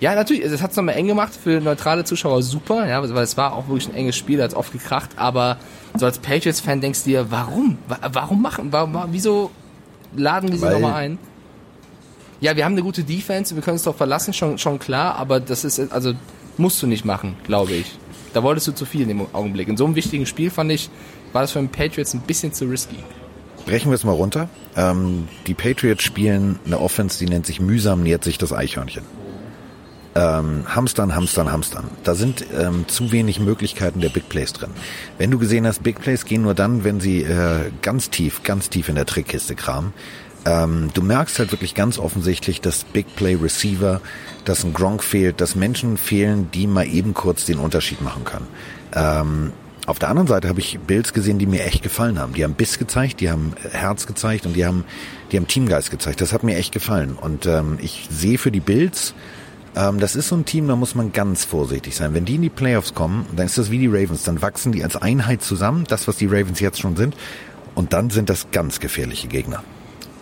Ja, 0.00 0.14
natürlich, 0.14 0.42
es 0.44 0.62
hat 0.62 0.70
es 0.70 0.76
nochmal 0.78 0.94
eng 0.96 1.08
gemacht 1.08 1.32
für 1.42 1.60
neutrale 1.60 2.04
Zuschauer 2.04 2.42
super, 2.42 2.88
ja, 2.88 3.02
weil 3.02 3.22
es 3.22 3.36
war 3.36 3.52
auch 3.52 3.68
wirklich 3.68 3.88
ein 3.88 3.94
enges 3.94 4.16
Spiel, 4.16 4.38
da 4.38 4.44
hat's 4.44 4.54
oft 4.54 4.72
gekracht, 4.72 5.10
aber 5.16 5.58
so 5.98 6.06
als 6.06 6.18
Patriots-Fan 6.18 6.80
denkst 6.80 7.04
du 7.04 7.10
dir, 7.10 7.30
warum? 7.30 7.76
Wa- 7.86 7.98
Warum 8.12 8.40
machen? 8.40 8.68
Warum, 8.72 8.96
wieso 9.12 9.50
laden 10.16 10.50
wir 10.50 10.58
sie 10.58 10.64
nochmal 10.70 10.94
ein? 10.94 11.18
Ja, 12.40 12.56
wir 12.56 12.64
haben 12.64 12.72
eine 12.72 12.82
gute 12.82 13.04
Defense, 13.04 13.54
wir 13.54 13.62
können 13.62 13.74
uns 13.74 13.82
doch 13.82 13.94
verlassen, 13.94 14.32
schon, 14.32 14.56
schon 14.56 14.78
klar, 14.78 15.16
aber 15.16 15.38
das 15.40 15.64
ist, 15.64 15.78
also, 15.92 16.14
musst 16.56 16.82
du 16.82 16.86
nicht 16.86 17.04
machen, 17.04 17.36
glaube 17.44 17.72
ich. 17.72 17.98
Da 18.32 18.42
wolltest 18.42 18.68
du 18.68 18.72
zu 18.72 18.84
viel 18.84 19.02
in 19.02 19.08
dem 19.08 19.26
Augenblick. 19.32 19.68
In 19.68 19.76
so 19.76 19.84
einem 19.84 19.94
wichtigen 19.94 20.26
Spiel 20.26 20.50
fand 20.50 20.70
ich, 20.70 20.90
war 21.32 21.42
das 21.42 21.52
für 21.52 21.58
den 21.58 21.68
Patriots 21.68 22.14
ein 22.14 22.20
bisschen 22.20 22.52
zu 22.52 22.66
risky. 22.66 22.96
Brechen 23.66 23.90
wir 23.90 23.94
es 23.94 24.04
mal 24.04 24.12
runter. 24.12 24.48
Ähm, 24.76 25.28
die 25.46 25.54
Patriots 25.54 26.02
spielen 26.02 26.58
eine 26.64 26.80
Offense, 26.80 27.18
die 27.18 27.26
nennt 27.26 27.46
sich 27.46 27.60
mühsam 27.60 28.02
nähert 28.02 28.24
sich 28.24 28.38
das 28.38 28.52
Eichhörnchen. 28.52 29.04
Ähm, 30.14 30.64
hamstern, 30.66 31.14
hamstern, 31.14 31.52
hamstern. 31.52 31.84
Da 32.02 32.16
sind 32.16 32.44
ähm, 32.58 32.86
zu 32.88 33.12
wenig 33.12 33.38
Möglichkeiten 33.38 34.00
der 34.00 34.08
Big 34.08 34.28
Plays 34.28 34.52
drin. 34.52 34.70
Wenn 35.18 35.30
du 35.30 35.38
gesehen 35.38 35.66
hast, 35.66 35.84
Big 35.84 36.00
Plays 36.00 36.24
gehen 36.24 36.42
nur 36.42 36.54
dann, 36.54 36.82
wenn 36.82 37.00
sie 37.00 37.22
äh, 37.22 37.70
ganz 37.80 38.10
tief, 38.10 38.42
ganz 38.42 38.70
tief 38.70 38.88
in 38.88 38.96
der 38.96 39.06
Trickkiste 39.06 39.54
kramen. 39.54 39.92
Ähm, 40.46 40.90
du 40.94 41.02
merkst 41.02 41.38
halt 41.38 41.52
wirklich 41.52 41.74
ganz 41.74 41.98
offensichtlich, 41.98 42.60
dass 42.60 42.84
Big 42.84 43.14
Play 43.16 43.34
Receiver, 43.34 44.00
dass 44.44 44.64
ein 44.64 44.72
Gronk 44.72 45.02
fehlt, 45.02 45.40
dass 45.40 45.54
Menschen 45.54 45.96
fehlen, 45.96 46.50
die 46.52 46.66
mal 46.66 46.86
eben 46.86 47.14
kurz 47.14 47.44
den 47.44 47.58
Unterschied 47.58 48.00
machen 48.00 48.24
können. 48.24 48.46
Ähm, 48.94 49.52
auf 49.86 49.98
der 49.98 50.08
anderen 50.08 50.28
Seite 50.28 50.48
habe 50.48 50.60
ich 50.60 50.78
Bills 50.78 51.12
gesehen, 51.12 51.38
die 51.38 51.46
mir 51.46 51.64
echt 51.64 51.82
gefallen 51.82 52.18
haben. 52.18 52.34
Die 52.34 52.44
haben 52.44 52.54
Biss 52.54 52.78
gezeigt, 52.78 53.20
die 53.20 53.30
haben 53.30 53.54
Herz 53.72 54.06
gezeigt 54.06 54.46
und 54.46 54.54
die 54.54 54.64
haben, 54.64 54.84
die 55.32 55.36
haben 55.36 55.48
Teamgeist 55.48 55.90
gezeigt. 55.90 56.20
Das 56.20 56.32
hat 56.32 56.44
mir 56.44 56.56
echt 56.56 56.72
gefallen. 56.72 57.16
Und 57.20 57.46
ähm, 57.46 57.78
ich 57.80 58.06
sehe 58.10 58.38
für 58.38 58.52
die 58.52 58.60
Bills, 58.60 59.14
ähm, 59.74 59.98
das 59.98 60.16
ist 60.16 60.28
so 60.28 60.36
ein 60.36 60.44
Team, 60.44 60.68
da 60.68 60.76
muss 60.76 60.94
man 60.94 61.12
ganz 61.12 61.44
vorsichtig 61.44 61.96
sein. 61.96 62.14
Wenn 62.14 62.24
die 62.24 62.36
in 62.36 62.42
die 62.42 62.50
Playoffs 62.50 62.94
kommen, 62.94 63.26
dann 63.34 63.46
ist 63.46 63.58
das 63.58 63.70
wie 63.70 63.78
die 63.78 63.88
Ravens. 63.88 64.22
Dann 64.22 64.42
wachsen 64.42 64.72
die 64.72 64.84
als 64.84 64.96
Einheit 64.96 65.42
zusammen, 65.42 65.84
das, 65.88 66.06
was 66.06 66.16
die 66.16 66.26
Ravens 66.26 66.60
jetzt 66.60 66.80
schon 66.80 66.96
sind. 66.96 67.16
Und 67.74 67.92
dann 67.92 68.10
sind 68.10 68.30
das 68.30 68.48
ganz 68.52 68.80
gefährliche 68.80 69.28
Gegner. 69.28 69.62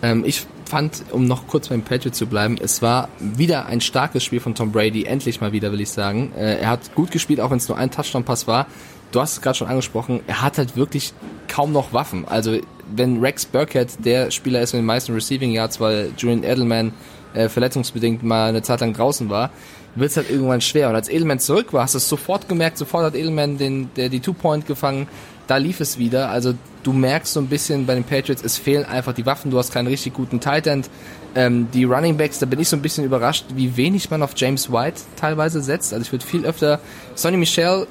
Ähm, 0.01 0.23
ich 0.25 0.45
fand, 0.65 1.03
um 1.11 1.25
noch 1.25 1.47
kurz 1.47 1.69
beim 1.69 1.81
Patriot 1.81 2.15
zu 2.15 2.27
bleiben, 2.27 2.57
es 2.61 2.81
war 2.81 3.09
wieder 3.19 3.65
ein 3.65 3.81
starkes 3.81 4.23
Spiel 4.23 4.39
von 4.39 4.55
Tom 4.55 4.71
Brady, 4.71 5.05
endlich 5.05 5.41
mal 5.41 5.51
wieder, 5.51 5.71
will 5.71 5.81
ich 5.81 5.89
sagen. 5.89 6.31
Äh, 6.37 6.59
er 6.59 6.69
hat 6.69 6.95
gut 6.95 7.11
gespielt, 7.11 7.39
auch 7.41 7.51
wenn 7.51 7.57
es 7.57 7.67
nur 7.67 7.77
ein 7.77 7.91
Touchdown-Pass 7.91 8.47
war. 8.47 8.67
Du 9.11 9.19
hast 9.19 9.33
es 9.33 9.41
gerade 9.41 9.57
schon 9.57 9.67
angesprochen, 9.67 10.21
er 10.27 10.43
hat 10.43 10.59
halt 10.59 10.77
wirklich 10.77 11.13
kaum 11.47 11.71
noch 11.71 11.93
Waffen. 11.93 12.27
Also 12.27 12.59
wenn 12.95 13.19
Rex 13.19 13.45
Burkhead 13.45 14.05
der 14.05 14.29
Spieler 14.29 14.61
ist 14.61 14.73
mit 14.73 14.81
den 14.81 14.85
meisten 14.85 15.13
Receiving 15.13 15.51
Yards, 15.51 15.79
weil 15.79 16.11
Julian 16.17 16.43
Edelman 16.43 16.93
äh, 17.33 17.49
verletzungsbedingt 17.49 18.23
mal 18.23 18.49
eine 18.49 18.61
Zeit 18.61 18.81
lang 18.81 18.93
draußen 18.93 19.29
war, 19.29 19.49
wird 19.95 20.11
es 20.11 20.17
halt 20.17 20.29
irgendwann 20.29 20.61
schwer. 20.61 20.89
Und 20.89 20.95
als 20.95 21.09
Edelman 21.09 21.39
zurück 21.39 21.73
war, 21.73 21.83
hast 21.83 21.95
du 21.95 21.97
es 21.97 22.07
sofort 22.07 22.47
gemerkt, 22.47 22.77
sofort 22.77 23.03
hat 23.03 23.15
Edelman 23.15 23.57
den, 23.57 23.89
der 23.95 24.09
die 24.09 24.19
Two-Point 24.19 24.67
gefangen, 24.67 25.07
da 25.49 25.57
lief 25.57 25.79
es 25.79 25.97
wieder. 25.97 26.29
Also 26.29 26.53
du 26.83 26.93
merkst 26.93 27.33
so 27.33 27.39
ein 27.39 27.47
bisschen 27.47 27.85
bei 27.85 27.95
den 27.95 28.03
Patriots, 28.03 28.43
es 28.43 28.57
fehlen 28.57 28.85
einfach 28.85 29.13
die 29.13 29.25
Waffen, 29.25 29.49
du 29.49 29.57
hast 29.57 29.73
keinen 29.73 29.87
richtig 29.87 30.13
guten 30.13 30.39
Tight 30.39 30.67
End. 30.67 30.89
Ähm, 31.35 31.67
die 31.73 31.83
Running 31.83 32.17
Backs, 32.17 32.39
da 32.39 32.45
bin 32.45 32.59
ich 32.59 32.69
so 32.69 32.75
ein 32.75 32.81
bisschen 32.81 33.03
überrascht, 33.03 33.45
wie 33.55 33.75
wenig 33.75 34.09
man 34.09 34.21
auf 34.21 34.33
James 34.35 34.71
White 34.71 35.01
teilweise 35.15 35.61
setzt. 35.61 35.91
Also 35.93 36.03
ich 36.03 36.11
würde 36.11 36.25
viel 36.25 36.45
öfter, 36.45 36.79
Sonny 37.15 37.37
Michel 37.37 37.87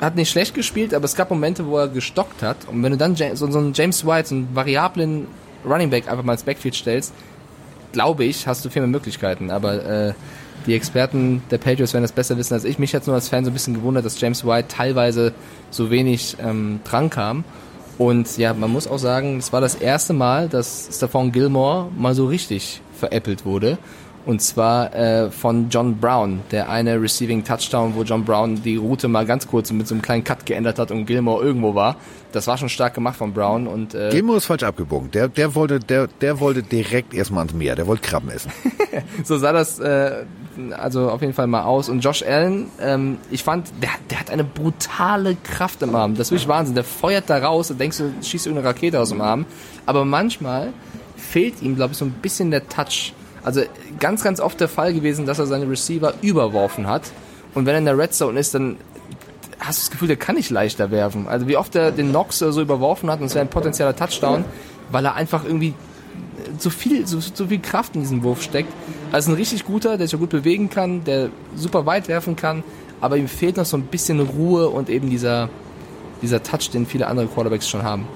hat 0.00 0.16
nicht 0.16 0.30
schlecht 0.30 0.54
gespielt, 0.54 0.94
aber 0.94 1.04
es 1.04 1.14
gab 1.14 1.30
Momente, 1.30 1.66
wo 1.66 1.78
er 1.78 1.88
gestockt 1.88 2.42
hat. 2.42 2.56
Und 2.66 2.82
wenn 2.82 2.92
du 2.92 2.98
dann 2.98 3.16
so 3.16 3.46
einen 3.46 3.72
James 3.74 4.04
White, 4.06 4.28
so 4.28 4.34
einen 4.34 4.48
variablen 4.54 5.26
Running 5.64 5.90
Back 5.90 6.08
einfach 6.08 6.24
mal 6.24 6.32
ins 6.32 6.42
Backfield 6.42 6.74
stellst, 6.74 7.12
glaube 7.92 8.24
ich, 8.24 8.46
hast 8.46 8.64
du 8.64 8.70
viel 8.70 8.82
mehr 8.82 8.88
Möglichkeiten. 8.88 9.50
Aber 9.50 9.84
äh, 9.84 10.14
die 10.66 10.74
Experten 10.74 11.42
der 11.50 11.58
Patriots 11.58 11.92
werden 11.92 12.04
das 12.04 12.12
besser 12.12 12.36
wissen 12.36 12.54
als 12.54 12.64
ich. 12.64 12.78
Mich 12.78 12.94
hat 12.94 13.06
nur 13.06 13.14
als 13.14 13.28
Fan 13.28 13.44
so 13.44 13.50
ein 13.50 13.54
bisschen 13.54 13.74
gewundert, 13.74 14.04
dass 14.04 14.20
James 14.20 14.44
White 14.44 14.68
teilweise 14.68 15.32
so 15.70 15.90
wenig 15.90 16.36
ähm, 16.42 16.80
dran 16.84 17.10
kam. 17.10 17.44
Und 17.98 18.38
ja, 18.38 18.54
man 18.54 18.70
muss 18.70 18.86
auch 18.86 18.98
sagen, 18.98 19.38
es 19.38 19.52
war 19.52 19.60
das 19.60 19.74
erste 19.74 20.12
Mal, 20.12 20.48
dass 20.48 20.88
Stephon 20.92 21.32
Gilmore 21.32 21.88
mal 21.96 22.14
so 22.14 22.26
richtig 22.26 22.80
veräppelt 22.94 23.44
wurde. 23.44 23.78
Und 24.26 24.42
zwar 24.42 24.94
äh, 24.94 25.30
von 25.30 25.68
John 25.70 25.96
Brown, 25.96 26.40
der 26.50 26.68
eine 26.68 27.00
Receiving 27.00 27.44
Touchdown, 27.44 27.94
wo 27.94 28.02
John 28.02 28.24
Brown 28.24 28.62
die 28.62 28.76
Route 28.76 29.08
mal 29.08 29.24
ganz 29.24 29.46
kurz 29.46 29.72
mit 29.72 29.86
so 29.86 29.94
einem 29.94 30.02
kleinen 30.02 30.24
Cut 30.24 30.44
geändert 30.44 30.78
hat 30.78 30.90
und 30.90 31.06
Gilmore 31.06 31.42
irgendwo 31.42 31.74
war. 31.74 31.96
Das 32.32 32.46
war 32.46 32.58
schon 32.58 32.68
stark 32.68 32.92
gemacht 32.92 33.16
von 33.16 33.32
Brown 33.32 33.66
und 33.66 33.94
äh, 33.94 34.10
Gilmore 34.10 34.36
ist 34.36 34.44
falsch 34.44 34.62
abgebogen. 34.62 35.10
Der, 35.12 35.28
der 35.28 35.54
wollte, 35.54 35.80
der, 35.80 36.08
der 36.20 36.40
wollte 36.40 36.62
direkt 36.62 37.14
erstmal 37.14 37.46
ans 37.46 37.54
Meer. 37.54 37.74
Der 37.74 37.86
wollte 37.86 38.02
Krabben 38.02 38.30
essen. 38.30 38.52
so 39.24 39.38
sah 39.38 39.52
das 39.52 39.78
äh, 39.78 40.24
also 40.76 41.10
auf 41.10 41.20
jeden 41.20 41.32
Fall 41.32 41.46
mal 41.46 41.62
aus. 41.62 41.88
Und 41.88 42.00
Josh 42.00 42.22
Allen, 42.22 42.66
ähm, 42.80 43.18
ich 43.30 43.42
fand, 43.44 43.68
der, 43.82 43.90
der 44.10 44.20
hat 44.20 44.30
eine 44.30 44.44
brutale 44.44 45.36
Kraft 45.36 45.82
im 45.82 45.94
Arm. 45.94 46.14
Das 46.14 46.28
ist 46.28 46.32
wirklich 46.32 46.48
Wahnsinn. 46.48 46.74
Der 46.74 46.84
feuert 46.84 47.30
da 47.30 47.38
raus 47.38 47.70
und 47.70 47.80
denkst 47.80 47.98
du, 47.98 48.12
schießt 48.22 48.46
irgendeine 48.46 48.68
Rakete 48.68 49.00
aus 49.00 49.10
dem 49.10 49.20
Arm. 49.20 49.46
Aber 49.86 50.04
manchmal 50.04 50.72
fehlt 51.16 51.62
ihm, 51.62 51.76
glaube 51.76 51.92
ich, 51.92 51.98
so 51.98 52.04
ein 52.04 52.12
bisschen 52.12 52.50
der 52.50 52.68
Touch. 52.68 53.12
Also 53.48 53.62
ganz, 53.98 54.22
ganz 54.22 54.40
oft 54.40 54.60
der 54.60 54.68
Fall 54.68 54.92
gewesen, 54.92 55.24
dass 55.24 55.38
er 55.38 55.46
seine 55.46 55.70
Receiver 55.70 56.12
überworfen 56.20 56.86
hat. 56.86 57.10
Und 57.54 57.64
wenn 57.64 57.72
er 57.72 57.78
in 57.78 57.86
der 57.86 57.96
Red 57.96 58.12
Zone 58.12 58.38
ist, 58.38 58.52
dann 58.52 58.76
hast 59.58 59.78
du 59.78 59.82
das 59.84 59.90
Gefühl, 59.90 60.08
der 60.08 60.18
kann 60.18 60.36
nicht 60.36 60.50
leichter 60.50 60.90
werfen. 60.90 61.26
Also 61.28 61.48
wie 61.48 61.56
oft 61.56 61.74
er 61.74 61.90
den 61.90 62.10
Knox 62.10 62.40
so 62.40 62.60
überworfen 62.60 63.10
hat 63.10 63.20
und 63.20 63.26
es 63.28 63.34
wäre 63.34 63.46
ein 63.46 63.48
potenzieller 63.48 63.96
Touchdown, 63.96 64.44
weil 64.92 65.02
er 65.06 65.14
einfach 65.14 65.46
irgendwie 65.46 65.72
so 66.58 66.68
viel, 66.68 67.06
so, 67.06 67.20
so 67.20 67.46
viel 67.46 67.58
Kraft 67.58 67.94
in 67.94 68.02
diesem 68.02 68.22
Wurf 68.22 68.42
steckt. 68.42 68.70
Also 69.12 69.30
ein 69.30 69.36
richtig 69.36 69.64
guter, 69.64 69.96
der 69.96 70.08
sich 70.08 70.18
gut 70.18 70.28
bewegen 70.28 70.68
kann, 70.68 71.04
der 71.04 71.30
super 71.56 71.86
weit 71.86 72.06
werfen 72.06 72.36
kann, 72.36 72.62
aber 73.00 73.16
ihm 73.16 73.28
fehlt 73.28 73.56
noch 73.56 73.64
so 73.64 73.78
ein 73.78 73.84
bisschen 73.84 74.20
Ruhe 74.20 74.68
und 74.68 74.90
eben 74.90 75.08
dieser, 75.08 75.48
dieser 76.20 76.42
Touch, 76.42 76.68
den 76.70 76.84
viele 76.84 77.06
andere 77.06 77.28
Quarterbacks 77.28 77.66
schon 77.66 77.82
haben. 77.82 78.06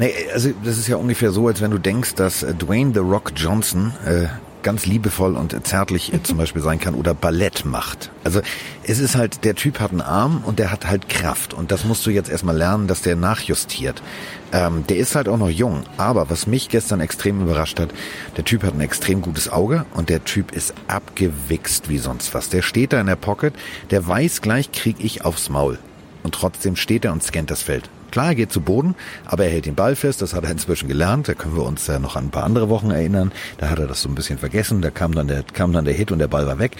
Nee, 0.00 0.12
also 0.34 0.50
das 0.64 0.76
ist 0.76 0.88
ja 0.88 0.96
ungefähr 0.96 1.30
so, 1.30 1.46
als 1.46 1.62
wenn 1.62 1.70
du 1.70 1.78
denkst, 1.78 2.16
dass 2.16 2.42
äh, 2.42 2.52
Dwayne 2.52 2.90
The 2.92 3.00
Rock 3.00 3.32
Johnson 3.36 3.92
äh, 4.04 4.26
ganz 4.66 4.84
liebevoll 4.84 5.36
und 5.36 5.64
zärtlich 5.64 6.12
äh, 6.12 6.22
zum 6.24 6.36
Beispiel 6.38 6.60
sein 6.60 6.80
kann 6.80 6.96
oder 6.96 7.14
Ballett 7.14 7.64
macht. 7.64 8.10
Also 8.24 8.40
es 8.82 8.98
ist 8.98 9.14
halt, 9.14 9.44
der 9.44 9.54
Typ 9.54 9.78
hat 9.78 9.92
einen 9.92 10.00
Arm 10.00 10.42
und 10.44 10.58
der 10.58 10.72
hat 10.72 10.88
halt 10.88 11.08
Kraft 11.08 11.54
und 11.54 11.70
das 11.70 11.84
musst 11.84 12.04
du 12.04 12.10
jetzt 12.10 12.28
erstmal 12.28 12.56
lernen, 12.56 12.88
dass 12.88 13.00
der 13.00 13.14
nachjustiert. 13.14 14.02
Ähm, 14.52 14.84
der 14.88 14.96
ist 14.96 15.14
halt 15.14 15.28
auch 15.28 15.38
noch 15.38 15.48
jung, 15.48 15.84
aber 15.98 16.30
was 16.30 16.48
mich 16.48 16.68
gestern 16.68 16.98
extrem 16.98 17.40
überrascht 17.40 17.78
hat, 17.78 17.90
der 18.36 18.44
Typ 18.44 18.64
hat 18.64 18.74
ein 18.74 18.80
extrem 18.80 19.22
gutes 19.22 19.48
Auge 19.48 19.86
und 19.94 20.08
der 20.08 20.24
Typ 20.24 20.50
ist 20.50 20.74
abgewichst 20.88 21.88
wie 21.88 21.98
sonst 21.98 22.34
was. 22.34 22.48
Der 22.48 22.62
steht 22.62 22.92
da 22.92 23.00
in 23.00 23.06
der 23.06 23.14
Pocket, 23.14 23.54
der 23.92 24.04
weiß 24.04 24.42
gleich, 24.42 24.72
krieg 24.72 24.96
ich 24.98 25.24
aufs 25.24 25.48
Maul. 25.48 25.78
Und 26.26 26.34
trotzdem 26.34 26.74
steht 26.74 27.04
er 27.04 27.12
und 27.12 27.22
scannt 27.22 27.52
das 27.52 27.62
Feld. 27.62 27.88
Klar, 28.10 28.30
er 28.30 28.34
geht 28.34 28.50
zu 28.50 28.60
Boden, 28.60 28.96
aber 29.26 29.44
er 29.44 29.50
hält 29.50 29.66
den 29.66 29.76
Ball 29.76 29.94
fest, 29.94 30.22
das 30.22 30.34
hat 30.34 30.42
er 30.42 30.50
inzwischen 30.50 30.88
gelernt. 30.88 31.28
Da 31.28 31.34
können 31.34 31.54
wir 31.54 31.62
uns 31.62 31.86
ja 31.86 32.00
noch 32.00 32.16
an 32.16 32.24
ein 32.24 32.30
paar 32.30 32.42
andere 32.42 32.68
Wochen 32.68 32.90
erinnern. 32.90 33.30
Da 33.58 33.70
hat 33.70 33.78
er 33.78 33.86
das 33.86 34.02
so 34.02 34.08
ein 34.08 34.16
bisschen 34.16 34.36
vergessen, 34.36 34.82
da 34.82 34.90
kam 34.90 35.14
dann 35.14 35.28
der, 35.28 35.44
kam 35.44 35.72
dann 35.72 35.84
der 35.84 35.94
Hit 35.94 36.10
und 36.10 36.18
der 36.18 36.26
Ball 36.26 36.44
war 36.48 36.58
weg. 36.58 36.72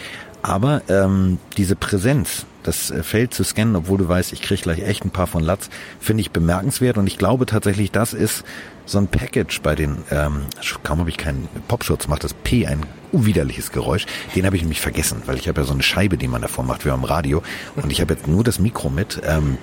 Aber 0.46 0.82
ähm, 0.88 1.38
diese 1.56 1.74
Präsenz, 1.74 2.46
das 2.62 2.92
äh, 2.92 3.02
Feld 3.02 3.34
zu 3.34 3.42
scannen, 3.42 3.74
obwohl 3.74 3.98
du 3.98 4.08
weißt, 4.08 4.32
ich 4.32 4.42
krieg 4.42 4.62
gleich 4.62 4.80
echt 4.80 5.04
ein 5.04 5.10
paar 5.10 5.26
von 5.26 5.42
Latz, 5.42 5.68
finde 5.98 6.20
ich 6.20 6.30
bemerkenswert 6.30 6.98
und 6.98 7.08
ich 7.08 7.18
glaube 7.18 7.46
tatsächlich, 7.46 7.90
das 7.90 8.14
ist 8.14 8.44
so 8.84 8.98
ein 8.98 9.08
Package 9.08 9.60
bei 9.62 9.74
den, 9.74 10.04
ähm, 10.12 10.42
kaum 10.84 11.00
habe 11.00 11.10
ich 11.10 11.16
keinen 11.16 11.48
Popschutz, 11.66 12.06
macht 12.06 12.22
das 12.22 12.32
P 12.32 12.64
ein 12.64 12.86
unwiderliches 13.10 13.72
Geräusch. 13.72 14.06
Den 14.36 14.46
habe 14.46 14.54
ich 14.54 14.62
nämlich 14.62 14.80
vergessen, 14.80 15.20
weil 15.26 15.36
ich 15.36 15.48
habe 15.48 15.62
ja 15.62 15.66
so 15.66 15.72
eine 15.72 15.82
Scheibe, 15.82 16.16
die 16.16 16.28
man 16.28 16.42
davor 16.42 16.62
macht, 16.62 16.84
wie 16.84 16.90
am 16.90 17.02
Radio 17.02 17.42
und 17.74 17.90
ich 17.90 18.00
habe 18.00 18.14
jetzt 18.14 18.28
nur 18.28 18.44
das 18.44 18.60
Mikro 18.60 18.88
mit. 18.88 19.20
Ähm, 19.24 19.58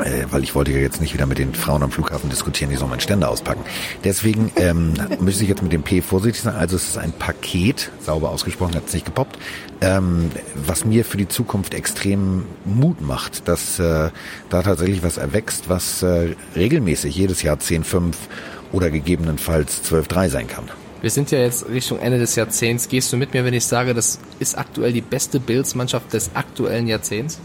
äh, 0.00 0.26
weil 0.30 0.42
ich 0.42 0.54
wollte 0.54 0.72
ja 0.72 0.78
jetzt 0.78 1.00
nicht 1.00 1.14
wieder 1.14 1.26
mit 1.26 1.38
den 1.38 1.54
Frauen 1.54 1.82
am 1.82 1.90
Flughafen 1.90 2.30
diskutieren, 2.30 2.70
die 2.70 2.76
so 2.76 2.86
meinen 2.86 3.00
Ständer 3.00 3.30
auspacken. 3.30 3.62
Deswegen 4.04 4.52
ähm, 4.56 4.94
müsste 5.20 5.42
ich 5.44 5.48
jetzt 5.48 5.62
mit 5.62 5.72
dem 5.72 5.82
P 5.82 6.00
vorsichtig 6.00 6.42
sein. 6.42 6.54
Also 6.54 6.76
es 6.76 6.88
ist 6.88 6.98
ein 6.98 7.12
Paket, 7.12 7.90
sauber 8.00 8.30
ausgesprochen, 8.30 8.74
hat 8.74 8.86
es 8.86 8.94
nicht 8.94 9.06
gepoppt, 9.06 9.38
ähm, 9.80 10.30
was 10.54 10.84
mir 10.84 11.04
für 11.04 11.16
die 11.16 11.28
Zukunft 11.28 11.74
extrem 11.74 12.44
Mut 12.64 13.00
macht, 13.00 13.48
dass 13.48 13.78
äh, 13.78 14.10
da 14.48 14.62
tatsächlich 14.62 15.02
was 15.02 15.16
erwächst, 15.16 15.68
was 15.68 16.02
äh, 16.02 16.34
regelmäßig 16.56 17.14
jedes 17.14 17.42
Jahr 17.42 17.56
10,5 17.56 18.14
oder 18.72 18.90
gegebenenfalls 18.90 19.82
12,3 19.90 20.28
sein 20.28 20.46
kann. 20.46 20.64
Wir 21.02 21.10
sind 21.10 21.30
ja 21.30 21.38
jetzt 21.38 21.66
Richtung 21.68 21.98
Ende 21.98 22.18
des 22.18 22.36
Jahrzehnts. 22.36 22.88
Gehst 22.88 23.10
du 23.12 23.16
mit 23.16 23.32
mir, 23.32 23.44
wenn 23.44 23.54
ich 23.54 23.64
sage, 23.64 23.94
das 23.94 24.18
ist 24.38 24.58
aktuell 24.58 24.92
die 24.92 25.00
beste 25.00 25.40
Bills-Mannschaft 25.40 26.12
des 26.12 26.30
aktuellen 26.34 26.86
Jahrzehnts? 26.86 27.38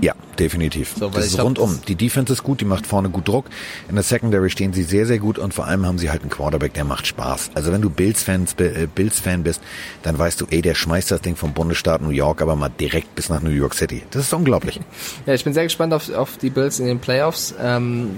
Ja, 0.00 0.14
definitiv. 0.38 0.94
So, 0.96 1.08
das 1.08 1.26
ist 1.26 1.34
glaub, 1.34 1.46
rundum. 1.46 1.80
Die 1.88 1.96
Defense 1.96 2.32
ist 2.32 2.44
gut, 2.44 2.60
die 2.60 2.64
macht 2.64 2.86
vorne 2.86 3.10
gut 3.10 3.26
Druck. 3.26 3.46
In 3.88 3.96
der 3.96 4.04
Secondary 4.04 4.48
stehen 4.50 4.72
sie 4.72 4.84
sehr, 4.84 5.06
sehr 5.06 5.18
gut 5.18 5.38
und 5.38 5.52
vor 5.54 5.66
allem 5.66 5.86
haben 5.86 5.98
sie 5.98 6.10
halt 6.10 6.22
einen 6.22 6.30
Quarterback, 6.30 6.74
der 6.74 6.84
macht 6.84 7.06
Spaß. 7.06 7.50
Also 7.54 7.72
wenn 7.72 7.82
du 7.82 7.88
äh, 7.88 8.86
Bills-Fan 8.94 9.42
bist, 9.42 9.60
dann 10.02 10.18
weißt 10.18 10.40
du, 10.40 10.46
ey, 10.50 10.62
der 10.62 10.74
schmeißt 10.74 11.10
das 11.10 11.20
Ding 11.20 11.34
vom 11.34 11.52
Bundesstaat 11.52 12.02
New 12.02 12.10
York 12.10 12.40
aber 12.42 12.54
mal 12.54 12.68
direkt 12.68 13.16
bis 13.16 13.28
nach 13.28 13.42
New 13.42 13.50
York 13.50 13.74
City. 13.74 14.02
Das 14.12 14.24
ist 14.24 14.32
unglaublich. 14.32 14.80
Ja, 15.26 15.34
ich 15.34 15.44
bin 15.44 15.52
sehr 15.52 15.64
gespannt 15.64 15.92
auf, 15.92 16.12
auf 16.12 16.38
die 16.38 16.50
Bills 16.50 16.78
in 16.78 16.86
den 16.86 16.98
Playoffs. 16.98 17.54
Ähm, 17.60 18.10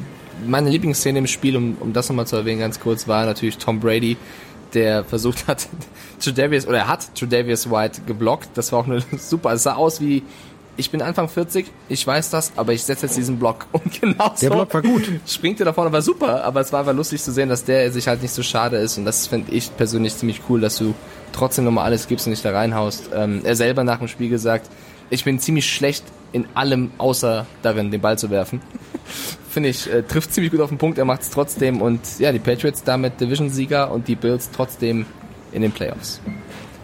meine 0.47 0.71
Lieblingsszene 0.71 1.19
im 1.19 1.27
Spiel, 1.27 1.57
um, 1.57 1.77
um 1.81 1.93
das 1.93 2.09
nochmal 2.09 2.27
zu 2.27 2.37
erwähnen, 2.37 2.61
ganz 2.61 2.81
kurz, 2.81 3.09
war 3.09 3.25
natürlich 3.27 3.59
Tom 3.59 3.81
Brady, 3.81 4.17
der 4.75 5.05
versucht 5.05 5.47
hat, 5.47 5.69
Tredavious, 6.21 6.67
oder 6.67 6.79
er 6.79 6.89
hat 6.89 7.15
Tredavious 7.15 7.71
White 7.71 8.03
geblockt. 8.07 8.51
Das 8.55 8.73
war 8.73 8.81
auch 8.81 8.87
eine 8.87 9.03
super, 9.19 9.53
es 9.53 9.65
sah 9.65 9.75
aus 9.75 10.01
wie, 10.01 10.23
ich 10.77 10.91
bin 10.91 11.03
Anfang 11.03 11.29
40, 11.29 11.67
ich 11.89 12.07
weiß 12.07 12.31
das, 12.31 12.53
aber 12.57 12.73
ich 12.73 12.83
setze 12.83 13.07
jetzt 13.07 13.17
diesen 13.17 13.39
Block. 13.39 13.67
Und 13.73 14.01
genau 14.01 14.33
Der 14.41 14.51
Block 14.51 14.73
war 14.73 14.83
gut. 14.83 15.05
Springt 15.27 15.61
er 15.61 15.67
da 15.67 15.73
vorne, 15.73 15.93
war 15.93 16.03
super, 16.03 16.45
aber 16.45 16.61
es 16.61 16.73
war 16.73 16.81
einfach 16.81 16.95
lustig 16.95 17.23
zu 17.23 17.33
sehen, 17.33 17.49
dass 17.49 17.65
der 17.65 17.93
sich 17.93 18.09
halt 18.09 18.23
nicht 18.23 18.33
so 18.33 18.43
schade 18.43 18.79
ist. 18.79 18.99
Und 18.99 19.05
das 19.05 19.27
finde 19.27 19.53
ich 19.53 19.77
persönlich 19.77 20.17
ziemlich 20.17 20.41
cool, 20.49 20.61
dass 20.61 20.77
du 20.77 20.95
trotzdem 21.33 21.65
nochmal 21.65 21.85
alles 21.85 22.09
gibst 22.09 22.27
und 22.27 22.31
nicht 22.31 22.45
da 22.45 22.53
reinhaust. 22.53 23.11
Ähm, 23.15 23.43
er 23.45 23.57
selber 23.57 23.85
nach 23.85 23.99
dem 23.99 24.09
Spiel 24.09 24.29
gesagt, 24.29 24.69
ich 25.11 25.25
bin 25.25 25.39
ziemlich 25.39 25.71
schlecht 25.71 26.05
in 26.33 26.47
allem, 26.55 26.91
außer 26.97 27.47
darin, 27.63 27.91
den 27.91 28.01
Ball 28.01 28.19
zu 28.19 28.31
werfen. 28.31 28.63
Finde 29.51 29.69
ich, 29.69 29.93
äh, 29.93 30.03
trifft 30.03 30.33
ziemlich 30.33 30.51
gut 30.51 30.61
auf 30.61 30.71
den 30.71 30.79
Punkt, 30.79 30.99
er 30.99 31.05
macht 31.05 31.23
es 31.23 31.31
trotzdem 31.31 31.83
und 31.83 32.01
ja, 32.19 32.33
die 32.33 32.39
Patriots 32.39 32.83
damit 32.85 33.21
Division-Sieger 33.21 33.91
und 33.91 34.09
die 34.09 34.15
Bills 34.15 34.51
trotzdem 34.51 35.05
in 35.53 35.63
den 35.63 35.73
Playoffs. 35.73 36.21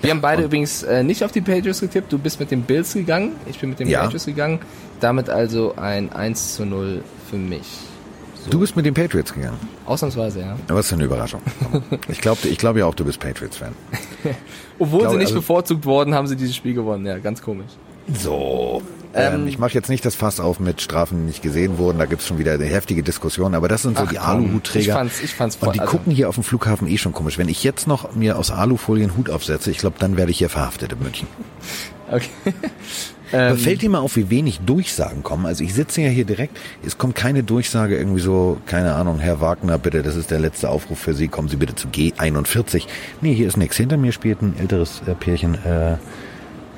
Wir 0.01 0.11
haben 0.11 0.21
beide 0.21 0.45
übrigens 0.45 0.83
äh, 0.83 1.03
nicht 1.03 1.25
auf 1.25 1.33
die 1.33 1.41
Patriots 1.41 1.81
getippt. 1.81 2.13
Du 2.13 2.19
bist 2.19 2.39
mit 2.39 2.51
den 2.51 2.63
Bills 2.63 2.93
gegangen, 2.95 3.33
ich 3.47 3.59
bin 3.59 3.71
mit 3.71 3.81
den 3.81 3.89
ja. 3.89 4.03
Patriots 4.03 4.27
gegangen. 4.27 4.61
Damit 5.01 5.29
also 5.29 5.75
ein 5.77 6.13
1 6.13 6.57
zu 6.57 6.65
0 6.65 7.03
für 7.31 7.37
mich. 7.37 7.67
So. 8.45 8.51
Du 8.51 8.61
bist 8.61 8.77
mit 8.77 8.87
den 8.87 8.95
Patriots 8.95 9.33
gegangen? 9.33 9.59
Ausnahmsweise, 9.87 10.41
ja. 10.41 10.57
Was 10.69 10.89
für 10.89 10.95
eine 10.95 11.05
Überraschung. 11.05 11.41
ich 12.09 12.21
glaube 12.21 12.47
ich 12.49 12.59
glaub 12.59 12.77
ja 12.77 12.87
auch, 12.87 12.95
du 12.95 13.05
bist 13.05 13.19
Patriots-Fan. 13.19 13.73
Obwohl 14.79 15.01
glaub, 15.01 15.13
sie 15.13 15.19
nicht 15.19 15.29
also 15.29 15.41
bevorzugt 15.41 15.85
worden, 15.85 16.15
haben 16.15 16.27
sie 16.27 16.37
dieses 16.37 16.55
Spiel 16.55 16.75
gewonnen. 16.75 17.05
Ja, 17.07 17.19
ganz 17.19 17.43
komisch. 17.43 17.73
So. 18.13 18.83
Ähm, 19.15 19.35
ähm, 19.35 19.47
ich 19.49 19.59
mache 19.59 19.73
jetzt 19.73 19.89
nicht 19.89 20.05
das 20.05 20.15
Fass 20.15 20.39
auf 20.39 20.61
mit 20.61 20.81
Strafen, 20.81 21.19
die 21.21 21.25
nicht 21.25 21.43
gesehen 21.43 21.79
wurden. 21.79 21.99
Da 21.99 22.07
gibt's 22.07 22.27
schon 22.27 22.39
wieder 22.39 22.53
eine 22.53 22.65
heftige 22.65 23.03
Diskussion. 23.03 23.55
Aber 23.55 23.69
das 23.69 23.83
sind 23.83 23.97
so 23.97 24.05
Ach, 24.05 24.11
die 24.11 24.19
Aluhutträger. 24.19 24.81
Ich 24.81 24.93
fand's, 24.93 25.23
ich 25.23 25.35
fand's 25.35 25.57
voll, 25.57 25.69
Und 25.69 25.77
die 25.77 25.81
also 25.81 25.91
gucken 25.93 26.13
hier 26.13 26.29
auf 26.29 26.35
dem 26.35 26.45
Flughafen 26.45 26.89
eh 26.89 26.99
schon 26.99 27.13
komisch. 27.13 27.39
Wenn 27.39 27.49
ich 27.49 27.65
jetzt 27.65 27.87
noch 27.87 28.15
mir 28.15 28.39
aus 28.39 28.51
Alufolien 28.51 29.17
Hut 29.17 29.31
aufsetze, 29.31 29.71
ich 29.71 29.79
glaube, 29.79 29.97
dann 29.99 30.17
werde 30.17 30.31
ich 30.31 30.39
hier 30.39 30.51
verhaftet 30.51 30.93
in 30.93 30.99
München. 31.01 31.29
Okay. 32.11 32.31
ähm, 33.35 33.59
fällt 33.59 33.83
dir 33.83 33.91
mal 33.91 33.99
auf, 33.99 34.17
wie 34.17 34.31
wenig 34.31 34.61
Durchsagen 34.61 35.23
kommen? 35.23 35.45
Also 35.45 35.63
ich 35.63 35.75
sitze 35.75 36.01
ja 36.01 36.09
hier 36.09 36.25
direkt, 36.25 36.57
es 36.83 36.97
kommt 36.97 37.15
keine 37.15 37.43
Durchsage 37.43 37.99
irgendwie 37.99 38.23
so, 38.23 38.57
keine 38.65 38.95
Ahnung, 38.95 39.19
Herr 39.19 39.43
Wagner, 39.43 39.77
bitte, 39.77 40.03
das 40.03 40.17
ist 40.17 40.31
der 40.31 40.39
letzte 40.39 40.71
Aufruf 40.71 40.99
für 40.99 41.13
Sie, 41.13 41.29
kommen 41.29 41.49
Sie 41.49 41.57
bitte 41.57 41.75
zu 41.75 41.89
G41. 41.89 42.85
Nee, 43.21 43.35
hier 43.35 43.47
ist 43.47 43.59
nichts. 43.59 43.77
Hinter 43.77 43.99
mir 43.99 44.13
spielt 44.13 44.41
ein 44.41 44.55
älteres 44.59 45.03
äh, 45.07 45.15
Pärchen 45.15 45.57
äh, 45.67 45.99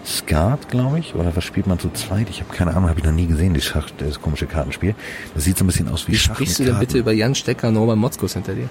Skat, 0.04 0.68
glaube 0.68 0.98
ich, 0.98 1.14
oder 1.14 1.34
was 1.36 1.44
spielt 1.44 1.66
man 1.66 1.78
zu 1.78 1.90
zweit? 1.90 2.30
Ich 2.30 2.40
habe 2.40 2.52
keine 2.54 2.72
Ahnung, 2.72 2.88
habe 2.88 2.98
ich 2.98 3.04
noch 3.04 3.12
nie 3.12 3.26
gesehen, 3.26 3.54
das, 3.54 3.64
Schach, 3.64 3.90
das 3.98 4.20
komische 4.20 4.46
Kartenspiel. 4.46 4.94
Das 5.34 5.44
sieht 5.44 5.58
so 5.58 5.64
ein 5.64 5.66
bisschen 5.66 5.88
aus 5.88 6.08
wie, 6.08 6.12
wie 6.12 6.16
Schach. 6.16 6.34
Sprichst 6.34 6.58
du 6.58 6.64
denn 6.64 6.78
bitte 6.78 6.98
über 6.98 7.12
Jan 7.12 7.34
Stecker, 7.34 7.70
Norman 7.70 7.98
Motzkos 7.98 8.32
hinter 8.32 8.54
dir? 8.54 8.68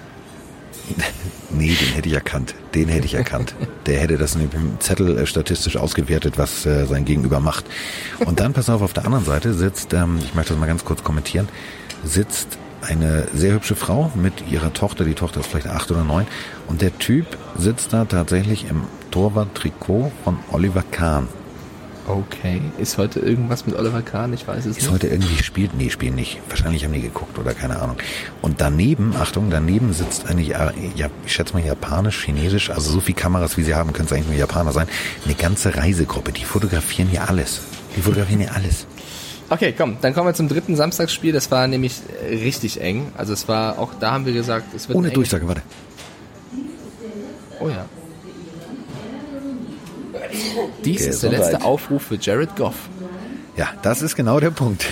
nee, 1.50 1.74
den 1.74 1.88
hätte 1.94 2.08
ich 2.08 2.14
erkannt. 2.14 2.54
Den 2.74 2.88
hätte 2.88 3.06
ich 3.06 3.14
erkannt. 3.14 3.54
Der 3.86 4.00
hätte 4.00 4.16
das 4.18 4.36
mit 4.36 4.52
dem 4.52 4.80
Zettel 4.80 5.18
äh, 5.18 5.26
statistisch 5.26 5.76
ausgewertet, 5.76 6.38
was 6.38 6.66
äh, 6.66 6.86
sein 6.86 7.04
Gegenüber 7.04 7.40
macht. 7.40 7.64
Und 8.24 8.40
dann, 8.40 8.52
pass 8.52 8.68
auf, 8.68 8.82
auf 8.82 8.92
der 8.92 9.04
anderen 9.04 9.24
Seite 9.24 9.54
sitzt, 9.54 9.92
ähm, 9.94 10.18
ich 10.22 10.34
möchte 10.34 10.52
das 10.52 10.60
mal 10.60 10.66
ganz 10.66 10.84
kurz 10.84 11.02
kommentieren, 11.02 11.48
sitzt 12.04 12.58
eine 12.82 13.28
sehr 13.34 13.52
hübsche 13.52 13.76
Frau 13.76 14.10
mit 14.14 14.32
ihrer 14.50 14.72
Tochter. 14.72 15.04
Die 15.04 15.14
Tochter 15.14 15.40
ist 15.40 15.46
vielleicht 15.46 15.68
acht 15.68 15.90
oder 15.90 16.04
neun. 16.04 16.26
Und 16.66 16.82
der 16.82 16.96
Typ 16.98 17.26
sitzt 17.56 17.92
da 17.92 18.04
tatsächlich 18.04 18.68
im 18.68 18.84
Torwart-Trikot 19.10 20.12
von 20.24 20.38
Oliver 20.52 20.84
Kahn. 20.90 21.28
Okay. 22.06 22.60
Ist 22.78 22.98
heute 22.98 23.20
irgendwas 23.20 23.66
mit 23.66 23.76
Oliver 23.76 24.02
Kahn? 24.02 24.32
Ich 24.32 24.46
weiß 24.48 24.58
es 24.58 24.66
ist 24.66 24.76
nicht. 24.76 24.84
Ist 24.86 24.90
heute 24.90 25.08
irgendwie 25.08 25.42
spielt? 25.42 25.74
Nee, 25.74 25.90
spielen 25.90 26.14
nicht. 26.14 26.40
Wahrscheinlich 26.48 26.84
haben 26.84 26.92
die 26.92 27.02
geguckt 27.02 27.38
oder 27.38 27.54
keine 27.54 27.80
Ahnung. 27.80 27.96
Und 28.42 28.60
daneben, 28.60 29.14
Achtung, 29.16 29.50
daneben 29.50 29.92
sitzt 29.92 30.26
eine, 30.26 30.42
ja, 30.42 30.72
ich 31.24 31.32
schätze 31.32 31.54
mal 31.54 31.64
japanisch, 31.64 32.24
chinesisch, 32.24 32.70
also 32.70 32.90
so 32.90 33.00
viele 33.00 33.16
Kameras, 33.16 33.56
wie 33.56 33.62
sie 33.62 33.74
haben, 33.74 33.92
können 33.92 34.06
es 34.06 34.12
eigentlich 34.12 34.28
nur 34.28 34.36
Japaner 34.36 34.72
sein. 34.72 34.88
Eine 35.24 35.34
ganze 35.34 35.76
Reisegruppe. 35.76 36.32
Die 36.32 36.44
fotografieren 36.44 37.08
hier 37.08 37.28
alles. 37.28 37.60
Die 37.96 38.02
fotografieren 38.02 38.40
hier 38.40 38.54
alles. 38.54 38.86
Okay, 39.48 39.74
komm, 39.76 39.98
dann 40.00 40.14
kommen 40.14 40.28
wir 40.28 40.34
zum 40.34 40.48
dritten 40.48 40.76
Samstagsspiel. 40.76 41.32
Das 41.32 41.50
war 41.50 41.66
nämlich 41.66 42.00
richtig 42.28 42.80
eng. 42.80 43.12
Also 43.16 43.32
es 43.32 43.46
war, 43.46 43.78
auch 43.78 43.90
da 44.00 44.12
haben 44.12 44.26
wir 44.26 44.32
gesagt, 44.32 44.74
es 44.74 44.88
wird 44.88 44.96
Ohne 44.96 45.10
Durchsage, 45.10 45.46
warte. 45.46 45.62
Oh 47.60 47.68
ja. 47.68 47.84
Dies 50.84 51.06
ist 51.06 51.22
der 51.22 51.30
letzte 51.30 51.62
Aufruf 51.62 52.02
für 52.02 52.16
Jared 52.16 52.56
Goff. 52.56 52.74
Ja, 53.56 53.68
das 53.82 54.02
ist 54.02 54.16
genau 54.16 54.40
der 54.40 54.50
Punkt. 54.50 54.86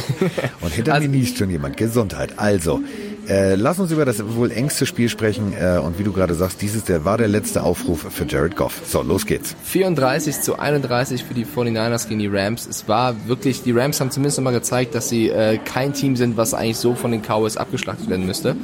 Und 0.60 0.72
hinter 0.72 0.94
also, 0.94 1.08
mir 1.08 1.16
niest 1.16 1.38
schon 1.38 1.50
jemand. 1.50 1.76
Gesundheit. 1.76 2.38
Also, 2.38 2.80
äh, 3.28 3.54
lass 3.54 3.78
uns 3.78 3.92
über 3.92 4.04
das 4.04 4.22
wohl 4.34 4.50
engste 4.50 4.84
Spiel 4.84 5.08
sprechen. 5.08 5.52
Äh, 5.58 5.78
und 5.78 5.98
wie 5.98 6.02
du 6.02 6.12
gerade 6.12 6.34
sagst, 6.34 6.60
dieses 6.60 6.84
der, 6.84 7.04
war 7.04 7.18
der 7.18 7.28
letzte 7.28 7.62
Aufruf 7.62 8.06
für 8.10 8.24
Jared 8.26 8.56
Goff. 8.56 8.80
So, 8.84 9.02
los 9.02 9.26
geht's. 9.26 9.54
34 9.64 10.40
zu 10.40 10.58
31 10.58 11.24
für 11.24 11.34
die 11.34 11.46
49ers 11.46 12.08
gegen 12.08 12.20
die 12.20 12.26
Rams. 12.26 12.66
Es 12.66 12.88
war 12.88 13.14
wirklich, 13.26 13.62
die 13.62 13.72
Rams 13.72 14.00
haben 14.00 14.10
zumindest 14.10 14.38
nochmal 14.38 14.52
gezeigt, 14.52 14.94
dass 14.94 15.08
sie 15.08 15.28
äh, 15.28 15.58
kein 15.58 15.92
Team 15.92 16.16
sind, 16.16 16.36
was 16.36 16.52
eigentlich 16.52 16.78
so 16.78 16.94
von 16.94 17.12
den 17.12 17.22
Cowboys 17.22 17.56
abgeschlachtet 17.56 18.10
werden 18.10 18.26
müsste. 18.26 18.56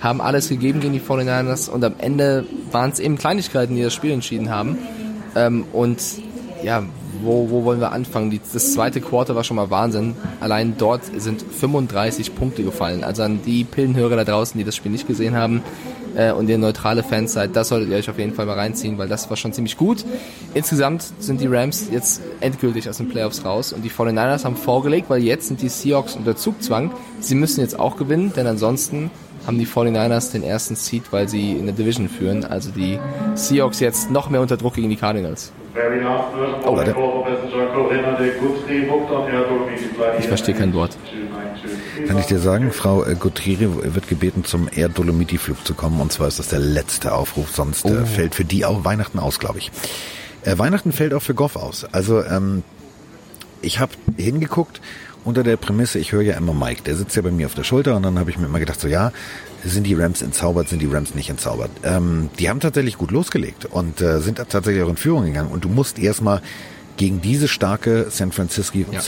Haben 0.00 0.20
alles 0.20 0.48
gegeben 0.48 0.80
gegen 0.80 0.92
die 0.92 1.00
49ers 1.00 1.68
und 1.68 1.84
am 1.84 1.94
Ende 1.98 2.46
waren 2.70 2.90
es 2.90 3.00
eben 3.00 3.18
Kleinigkeiten, 3.18 3.74
die 3.74 3.82
das 3.82 3.94
Spiel 3.94 4.12
entschieden 4.12 4.50
haben. 4.50 4.78
Ähm, 5.36 5.64
und 5.72 6.00
ja, 6.62 6.82
wo, 7.22 7.50
wo 7.50 7.64
wollen 7.64 7.80
wir 7.80 7.92
anfangen? 7.92 8.30
Die, 8.30 8.40
das 8.52 8.72
zweite 8.72 9.00
Quarter 9.00 9.34
war 9.34 9.44
schon 9.44 9.56
mal 9.56 9.70
Wahnsinn. 9.70 10.14
Allein 10.40 10.76
dort 10.76 11.02
sind 11.16 11.42
35 11.42 12.34
Punkte 12.34 12.62
gefallen. 12.62 13.04
Also 13.04 13.22
an 13.22 13.40
die 13.44 13.64
Pillenhörer 13.64 14.16
da 14.16 14.24
draußen, 14.24 14.58
die 14.58 14.64
das 14.64 14.76
Spiel 14.76 14.92
nicht 14.92 15.06
gesehen 15.06 15.36
haben. 15.36 15.62
äh, 16.16 16.32
und 16.32 16.48
ihr 16.48 16.58
neutrale 16.58 17.02
Fans 17.02 17.32
seid, 17.32 17.56
das 17.56 17.68
solltet 17.68 17.90
ihr 17.90 17.96
euch 17.96 18.08
auf 18.08 18.18
jeden 18.18 18.34
Fall 18.34 18.46
mal 18.46 18.54
reinziehen, 18.54 18.98
weil 18.98 19.08
das 19.08 19.28
war 19.30 19.36
schon 19.36 19.52
ziemlich 19.52 19.76
gut. 19.76 20.04
Insgesamt 20.54 21.04
sind 21.18 21.40
die 21.40 21.46
Rams 21.46 21.88
jetzt 21.90 22.20
endgültig 22.40 22.88
aus 22.88 22.98
den 22.98 23.08
Playoffs 23.08 23.44
raus 23.44 23.72
und 23.72 23.82
die 23.82 23.90
49ers 23.90 24.44
haben 24.44 24.56
vorgelegt, 24.56 25.10
weil 25.10 25.22
jetzt 25.22 25.48
sind 25.48 25.62
die 25.62 25.68
Seahawks 25.68 26.16
unter 26.16 26.36
Zugzwang. 26.36 26.92
Sie 27.20 27.34
müssen 27.34 27.60
jetzt 27.60 27.78
auch 27.78 27.96
gewinnen, 27.96 28.32
denn 28.34 28.46
ansonsten 28.46 29.10
haben 29.46 29.58
die 29.58 29.66
49ers 29.66 30.32
den 30.32 30.42
ersten 30.42 30.74
Seed, 30.76 31.04
weil 31.10 31.28
sie 31.28 31.52
in 31.52 31.66
der 31.66 31.74
Division 31.74 32.08
führen. 32.08 32.44
Also 32.44 32.70
die 32.70 32.98
Seahawks 33.34 33.80
jetzt 33.80 34.10
noch 34.10 34.30
mehr 34.30 34.40
unter 34.40 34.56
Druck 34.56 34.74
gegen 34.74 34.88
die 34.90 34.96
Cardinals. 34.96 35.52
Oh, 36.64 36.76
warte. 36.76 36.94
Ich 40.18 40.26
verstehe 40.28 40.54
kein 40.54 40.72
Wort. 40.74 40.96
Kann 42.06 42.18
ich 42.18 42.26
dir 42.26 42.38
sagen, 42.38 42.70
Frau 42.72 43.04
äh, 43.04 43.14
Gutrieri 43.14 43.68
wird 43.94 44.08
gebeten, 44.08 44.44
zum 44.44 44.68
Air 44.74 44.88
Dolomiti-Flug 44.88 45.64
zu 45.66 45.74
kommen. 45.74 46.00
Und 46.00 46.12
zwar 46.12 46.28
ist 46.28 46.38
das 46.38 46.48
der 46.48 46.58
letzte 46.58 47.14
Aufruf, 47.14 47.50
sonst 47.50 47.84
äh, 47.86 47.90
Oh. 48.02 48.06
fällt 48.06 48.34
für 48.34 48.44
die 48.44 48.64
auch 48.64 48.84
Weihnachten 48.84 49.18
aus, 49.18 49.38
glaube 49.38 49.58
ich. 49.58 49.70
Äh, 50.44 50.58
Weihnachten 50.58 50.92
fällt 50.92 51.14
auch 51.14 51.22
für 51.22 51.34
Goff 51.34 51.56
aus. 51.56 51.86
Also 51.92 52.22
ähm, 52.22 52.62
ich 53.62 53.78
habe 53.80 53.92
hingeguckt 54.16 54.80
unter 55.24 55.42
der 55.42 55.56
Prämisse, 55.56 55.98
ich 55.98 56.12
höre 56.12 56.22
ja 56.22 56.36
immer 56.36 56.52
Mike, 56.54 56.82
der 56.84 56.96
sitzt 56.96 57.16
ja 57.16 57.22
bei 57.22 57.30
mir 57.30 57.46
auf 57.46 57.54
der 57.54 57.64
Schulter 57.64 57.96
und 57.96 58.02
dann 58.02 58.18
habe 58.18 58.30
ich 58.30 58.38
mir 58.38 58.46
immer 58.46 58.58
gedacht, 58.60 58.80
so 58.80 58.88
ja, 58.88 59.12
sind 59.64 59.84
die 59.84 59.94
Rams 59.94 60.20
entzaubert, 60.22 60.68
sind 60.68 60.82
die 60.82 60.86
Rams 60.86 61.14
nicht 61.14 61.30
entzaubert. 61.30 61.70
Ähm, 61.82 62.28
die 62.38 62.50
haben 62.50 62.60
tatsächlich 62.60 62.98
gut 62.98 63.10
losgelegt 63.10 63.64
und 63.66 64.00
äh, 64.00 64.20
sind 64.20 64.36
tatsächlich 64.36 64.82
auch 64.82 64.88
in 64.90 64.96
Führung 64.96 65.24
gegangen 65.24 65.50
und 65.50 65.64
du 65.64 65.68
musst 65.68 65.98
erstmal 65.98 66.42
gegen 66.96 67.20
diese 67.20 67.48
starke 67.48 68.06
San 68.10 68.30
Francisco, 68.30 68.78
Ja. 68.78 69.00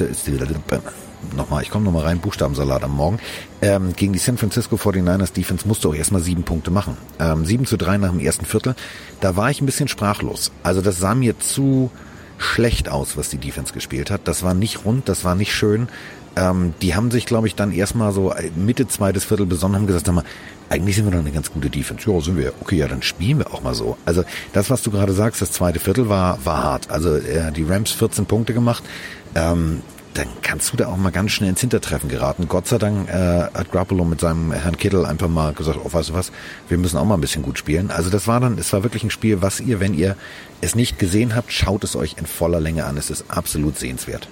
nochmal, 1.37 1.63
ich 1.63 1.71
komme 1.71 1.85
nochmal 1.85 2.03
rein, 2.05 2.19
Buchstabensalat 2.21 2.83
am 2.83 2.97
Morgen, 2.97 3.19
ähm, 3.63 3.95
gegen 3.95 4.13
die 4.13 4.19
San 4.19 4.39
Francisco 4.39 4.77
49ers 4.77 5.33
Defense 5.33 5.69
musst 5.69 5.85
du 5.85 5.91
auch 5.91 5.95
erstmal 5.95 6.21
sieben 6.23 6.43
Punkte 6.43 6.71
machen. 6.71 6.97
Ähm, 7.21 7.45
7 7.45 7.65
zu 7.67 7.77
3 7.77 7.99
nach 7.99 8.11
dem 8.11 8.21
ersten 8.21 8.45
Viertel, 8.45 8.75
da 9.21 9.37
war 9.37 9.51
ich 9.51 9.61
ein 9.61 9.67
bisschen 9.67 9.89
sprachlos. 9.89 10.51
Also 10.63 10.81
das 10.81 10.99
sah 10.99 11.15
mir 11.15 11.39
zu 11.39 11.91
schlecht 12.39 12.89
aus, 12.89 13.17
was 13.17 13.29
die 13.29 13.39
Defense 13.39 13.73
gespielt 13.73 14.11
hat. 14.11 14.23
Das 14.25 14.43
war 14.43 14.55
nicht 14.55 14.85
rund, 14.85 15.09
das 15.09 15.25
war 15.25 15.35
nicht 15.35 15.55
schön. 15.55 15.89
Ähm, 16.37 16.75
die 16.83 16.95
haben 16.95 17.11
sich, 17.11 17.25
glaube 17.27 17.47
ich, 17.47 17.55
dann 17.55 17.73
erstmal 17.73 18.13
so 18.13 18.35
Mitte 18.55 18.87
zweites 18.89 19.25
Viertel 19.25 19.47
besonnen, 19.47 19.77
haben 19.77 19.87
gesagt, 19.87 20.07
sag 20.07 20.15
mal, 20.15 20.25
eigentlich 20.69 20.97
sind 20.97 21.07
wir 21.07 21.13
doch 21.13 21.21
eine 21.21 21.31
ganz 21.31 21.51
gute 21.51 21.71
Defense. 21.71 22.11
Ja, 22.11 22.21
sind 22.21 22.37
wir. 22.37 22.53
Okay, 22.61 22.77
ja, 22.77 22.89
dann 22.89 23.03
spielen 23.03 23.39
wir 23.39 23.55
auch 23.55 23.63
mal 23.63 23.75
so. 23.75 23.97
Also 24.05 24.25
das, 24.53 24.69
was 24.69 24.83
du 24.83 24.91
gerade 24.91 25.13
sagst, 25.13 25.41
das 25.41 25.53
zweite 25.53 25.79
Viertel 25.79 26.09
war, 26.09 26.45
war 26.45 26.63
hart. 26.63 26.91
Also 26.91 27.17
äh, 27.17 27.53
die 27.53 27.65
Rams 27.65 27.93
14 27.93 28.27
Punkte 28.27 28.53
gemacht. 28.53 28.83
Ähm, 29.35 29.83
dann 30.17 30.29
kannst 30.43 30.73
du 30.73 30.77
da 30.77 30.89
auch 30.89 30.97
mal 30.97 31.11
ganz 31.11 31.33
schnell 31.33 31.51
ins 31.51 31.61
Hintertreffen 31.61 32.09
geraten. 32.09 32.49
Gott 32.49 32.67
sei 32.67 32.79
Dank 32.79 33.09
äh, 33.09 33.13
hat 33.13 33.71
Grappolo 33.71 34.05
mit 34.05 34.21
seinem 34.21 34.53
Herrn 34.53 34.77
Kittel 34.77 35.05
einfach 35.05 35.29
mal 35.29 35.53
gesagt, 35.53 35.79
oh, 35.83 35.93
weißt 35.93 36.11
du 36.11 36.15
was, 36.15 36.33
wir 36.69 36.79
müssen 36.79 36.97
auch 36.97 37.05
mal 37.05 37.15
ein 37.15 37.21
bisschen 37.21 37.43
gut 37.43 37.59
spielen. 37.59 37.91
Also 37.91 38.09
das 38.09 38.27
war 38.27 38.41
dann, 38.41 38.57
es 38.59 38.73
war 38.73 38.83
wirklich 38.83 39.05
ein 39.05 39.11
Spiel, 39.11 39.43
was 39.43 39.61
ihr, 39.61 39.81
wenn 39.81 39.95
ihr 39.95 40.17
es 40.61 40.75
nicht 40.75 40.99
gesehen 40.99 41.35
habt, 41.35 41.53
schaut 41.53 41.85
es 41.85 41.97
euch 41.97 42.17
in 42.19 42.27
voller 42.27 42.61
Länge 42.61 42.85
an. 42.85 42.97
Es 42.97 43.11
ist 43.11 43.27
absolut 43.29 43.79
sehenswert. 43.79 44.29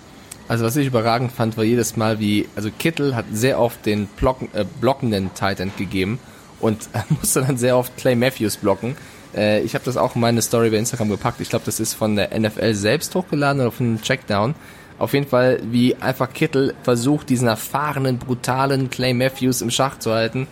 Also 0.49 0.64
was 0.64 0.76
ich 0.76 0.87
überragend 0.87 1.33
fand, 1.33 1.57
war 1.57 1.64
jedes 1.64 1.97
Mal 1.97 2.19
wie, 2.19 2.49
also 2.57 2.71
Kittel 2.71 3.14
hat 3.17 3.26
sehr 3.33 3.59
oft 3.59 3.85
den 3.87 4.07
Blocken, 4.07 4.49
äh, 4.53 4.64
blockenden 4.81 5.35
Tight 5.35 5.61
End 5.61 5.76
gegeben 5.76 6.19
und 6.61 6.88
musste 7.09 7.43
dann 7.43 7.59
sehr 7.59 7.76
oft 7.76 7.97
Clay 7.97 8.14
Matthews 8.14 8.57
blocken. 8.57 8.97
Äh, 9.35 9.61
ich 9.62 9.75
habe 9.75 9.85
das 9.85 9.97
auch 9.97 10.14
in 10.14 10.21
meine 10.21 10.43
Story 10.43 10.71
bei 10.71 10.76
Instagram 10.76 11.11
gepackt. 11.11 11.41
Ich 11.41 11.50
glaube, 11.50 11.64
das 11.64 11.81
ist 11.81 11.95
von 11.95 12.17
der 12.17 12.38
NFL 12.38 12.75
selbst 12.75 13.14
hochgeladen 13.14 13.61
oder 13.61 13.73
von 13.73 13.87
einem 13.87 14.03
Checkdown. 14.03 14.55
Auf 14.99 15.13
jeden 15.13 15.27
Fall, 15.27 15.61
wie 15.65 15.97
einfach 15.97 16.33
Kittel 16.33 16.75
versucht, 16.83 17.29
diesen 17.29 17.49
erfahrenen, 17.49 18.19
brutalen 18.19 18.91
Clay 18.91 19.13
Matthews 19.13 19.61
im 19.61 19.71
Schach 19.71 19.99
zu 19.99 20.13
halten, 20.13 20.47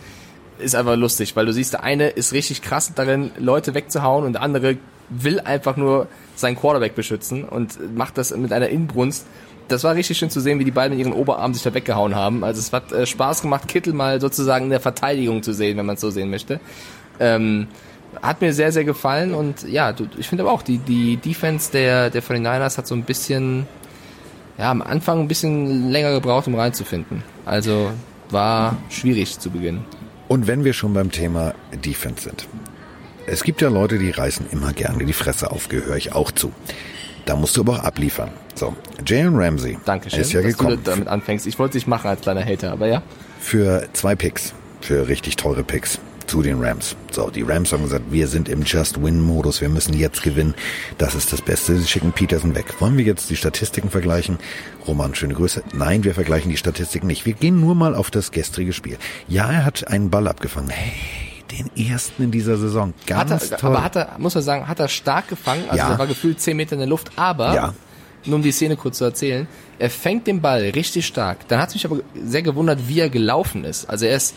ist 0.58 0.74
einfach 0.74 0.96
lustig, 0.96 1.36
weil 1.36 1.46
du 1.46 1.52
siehst, 1.52 1.74
der 1.74 1.82
eine 1.82 2.08
ist 2.08 2.32
richtig 2.32 2.62
krass 2.62 2.92
darin, 2.94 3.30
Leute 3.38 3.74
wegzuhauen 3.74 4.24
und 4.24 4.34
der 4.34 4.42
andere 4.42 4.76
will 5.08 5.40
einfach 5.40 5.76
nur 5.76 6.08
seinen 6.36 6.56
Quarterback 6.56 6.94
beschützen 6.94 7.44
und 7.44 7.96
macht 7.96 8.18
das 8.18 8.34
mit 8.36 8.52
einer 8.52 8.68
Inbrunst. 8.68 9.26
Das 9.68 9.84
war 9.84 9.94
richtig 9.94 10.18
schön 10.18 10.30
zu 10.30 10.40
sehen, 10.40 10.58
wie 10.58 10.64
die 10.64 10.70
beiden 10.70 10.96
mit 10.96 11.06
ihren 11.06 11.14
Oberarmen 11.14 11.54
sich 11.54 11.62
da 11.62 11.72
weggehauen 11.72 12.14
haben. 12.14 12.44
Also 12.44 12.60
es 12.60 12.72
hat 12.72 12.92
äh, 12.92 13.06
Spaß 13.06 13.42
gemacht, 13.42 13.68
Kittel 13.68 13.92
mal 13.92 14.20
sozusagen 14.20 14.64
in 14.64 14.70
der 14.70 14.80
Verteidigung 14.80 15.42
zu 15.42 15.52
sehen, 15.52 15.78
wenn 15.78 15.86
man 15.86 15.94
es 15.94 16.00
so 16.00 16.10
sehen 16.10 16.30
möchte. 16.30 16.60
Ähm, 17.20 17.68
hat 18.20 18.40
mir 18.40 18.52
sehr, 18.52 18.72
sehr 18.72 18.84
gefallen 18.84 19.34
und 19.34 19.62
ja, 19.68 19.92
du, 19.92 20.06
ich 20.18 20.28
finde 20.28 20.44
aber 20.44 20.52
auch, 20.52 20.62
die, 20.62 20.78
die 20.78 21.16
Defense 21.16 21.72
der, 21.72 22.10
der 22.10 22.22
49ers 22.22 22.76
hat 22.76 22.86
so 22.86 22.94
ein 22.94 23.04
bisschen, 23.04 23.66
ja, 24.58 24.70
am 24.70 24.82
Anfang 24.82 25.20
ein 25.20 25.28
bisschen 25.28 25.90
länger 25.90 26.12
gebraucht, 26.12 26.46
um 26.46 26.54
reinzufinden. 26.54 27.22
Also 27.44 27.90
war 28.30 28.76
schwierig 28.90 29.38
zu 29.38 29.50
Beginn. 29.50 29.84
Und 30.28 30.46
wenn 30.46 30.64
wir 30.64 30.72
schon 30.72 30.94
beim 30.94 31.10
Thema 31.10 31.54
Defense 31.84 32.22
sind. 32.22 32.48
Es 33.26 33.44
gibt 33.44 33.60
ja 33.60 33.68
Leute, 33.68 33.98
die 33.98 34.10
reißen 34.10 34.46
immer 34.50 34.72
gerne 34.72 35.04
die 35.04 35.12
Fresse 35.12 35.50
auf, 35.50 35.68
gehöre 35.68 35.96
ich 35.96 36.12
auch 36.12 36.30
zu. 36.32 36.52
Da 37.24 37.36
musst 37.36 37.56
du 37.56 37.60
aber 37.60 37.74
auch 37.74 37.84
abliefern. 37.84 38.30
So, 38.54 38.74
Jalen 39.06 39.36
Ramsey 39.36 39.78
Dankeschön, 39.84 40.20
ist 40.20 40.32
ja 40.32 40.42
dass 40.42 40.52
gekommen 40.52 40.80
du 40.82 40.90
damit 40.90 41.08
anfängst. 41.08 41.46
Ich 41.46 41.58
wollte 41.58 41.74
dich 41.74 41.86
machen 41.86 42.08
als 42.08 42.22
kleiner 42.22 42.44
Hater, 42.44 42.72
aber 42.72 42.88
ja. 42.88 43.02
für 43.38 43.88
zwei 43.92 44.14
Picks, 44.14 44.52
für 44.80 45.08
richtig 45.08 45.36
teure 45.36 45.62
Picks 45.62 46.00
zu 46.32 46.40
den 46.40 46.64
Rams. 46.64 46.96
So, 47.10 47.28
die 47.28 47.42
Rams 47.42 47.72
haben 47.74 47.82
gesagt, 47.82 48.04
wir 48.10 48.26
sind 48.26 48.48
im 48.48 48.62
Just-Win-Modus, 48.62 49.60
wir 49.60 49.68
müssen 49.68 49.92
jetzt 49.92 50.22
gewinnen. 50.22 50.54
Das 50.96 51.14
ist 51.14 51.30
das 51.30 51.42
Beste. 51.42 51.76
Sie 51.76 51.86
schicken 51.86 52.12
Peterson 52.12 52.54
weg. 52.54 52.80
Wollen 52.80 52.96
wir 52.96 53.04
jetzt 53.04 53.28
die 53.28 53.36
Statistiken 53.36 53.90
vergleichen? 53.90 54.38
Roman, 54.88 55.14
schöne 55.14 55.34
Grüße. 55.34 55.62
Nein, 55.74 56.04
wir 56.04 56.14
vergleichen 56.14 56.50
die 56.50 56.56
Statistiken 56.56 57.06
nicht. 57.06 57.26
Wir 57.26 57.34
gehen 57.34 57.60
nur 57.60 57.74
mal 57.74 57.94
auf 57.94 58.10
das 58.10 58.30
gestrige 58.30 58.72
Spiel. 58.72 58.96
Ja, 59.28 59.52
er 59.52 59.66
hat 59.66 59.86
einen 59.88 60.08
Ball 60.08 60.26
abgefangen. 60.26 60.70
Hey, 60.70 60.94
den 61.50 61.70
ersten 61.90 62.22
in 62.22 62.30
dieser 62.30 62.56
Saison. 62.56 62.94
Ganz 63.06 63.30
Hat 63.30 63.50
er, 63.50 63.58
toll. 63.58 63.70
aber 63.76 63.84
hat 63.84 63.96
er, 63.96 64.14
muss 64.16 64.34
man 64.34 64.42
sagen, 64.42 64.68
hat 64.68 64.80
er 64.80 64.88
stark 64.88 65.28
gefangen. 65.28 65.64
Also 65.68 65.76
Ja. 65.84 65.90
er 65.92 65.98
war 65.98 66.06
gefühlt 66.06 66.40
10 66.40 66.56
Meter 66.56 66.72
in 66.72 66.78
der 66.78 66.88
Luft, 66.88 67.10
aber, 67.16 67.54
Ja. 67.54 67.74
nur 68.24 68.36
um 68.36 68.42
die 68.42 68.52
Szene 68.52 68.76
kurz 68.76 68.96
zu 68.96 69.04
erzählen, 69.04 69.46
er 69.78 69.90
fängt 69.90 70.26
den 70.26 70.40
Ball 70.40 70.62
richtig 70.74 71.04
stark. 71.06 71.46
Dann 71.48 71.60
hat 71.60 71.68
es 71.68 71.74
mich 71.74 71.84
aber 71.84 71.98
sehr 72.24 72.40
gewundert, 72.40 72.88
wie 72.88 73.00
er 73.00 73.10
gelaufen 73.10 73.64
ist. 73.64 73.84
Also 73.90 74.06
er 74.06 74.16
ist 74.16 74.34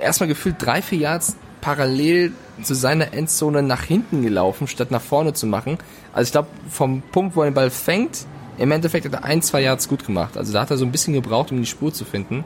erstmal 0.00 0.28
gefühlt 0.28 0.56
drei, 0.58 0.82
vier 0.82 0.98
Yards 0.98 1.36
parallel 1.60 2.32
zu 2.62 2.74
seiner 2.74 3.12
Endzone 3.12 3.62
nach 3.62 3.82
hinten 3.82 4.22
gelaufen, 4.22 4.66
statt 4.68 4.90
nach 4.90 5.02
vorne 5.02 5.32
zu 5.34 5.46
machen. 5.46 5.78
Also 6.12 6.28
ich 6.28 6.32
glaube, 6.32 6.48
vom 6.70 7.02
Punkt, 7.02 7.36
wo 7.36 7.42
er 7.42 7.50
den 7.50 7.54
Ball 7.54 7.70
fängt, 7.70 8.24
im 8.58 8.70
Endeffekt 8.70 9.04
hat 9.04 9.12
er 9.12 9.24
ein, 9.24 9.42
zwei 9.42 9.62
Yards 9.62 9.88
gut 9.88 10.06
gemacht. 10.06 10.36
Also 10.38 10.52
da 10.52 10.62
hat 10.62 10.70
er 10.70 10.76
so 10.78 10.84
ein 10.84 10.92
bisschen 10.92 11.12
gebraucht, 11.12 11.50
um 11.50 11.58
die 11.58 11.66
Spur 11.66 11.92
zu 11.92 12.04
finden. 12.04 12.44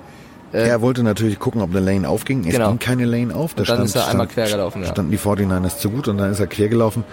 er 0.53 0.81
wollte 0.81 1.05
natürlich 1.05 1.39
gucken, 1.39 1.61
ob 1.61 1.71
eine 1.71 1.79
Lane 1.81 2.09
aufging. 2.09 2.45
Es 2.45 2.55
Genau. 2.55 2.71
ging 2.71 2.79
keine 2.81 3.05
Lane 3.05 3.35
auf. 3.35 3.55
Da 3.55 3.61
Und 3.63 3.69
dann 3.69 3.77
stand, 3.77 3.85
ist 3.85 3.95
er 3.95 4.09
einmal 4.09 4.27
stand, 4.27 4.33
quer 4.33 4.57
gelaufen, 4.57 4.83
ja. 4.83 4.89
Standen 4.89 5.13
die 5.13 5.19
49ers 5.19 5.79
zu 5.79 5.91
gut 5.91 6.09
und 6.09 6.19
dann 6.19 6.33
ist 6.33 6.41
er 6.41 6.49
quer 6.49 6.69
gelaufen. 6.69 7.05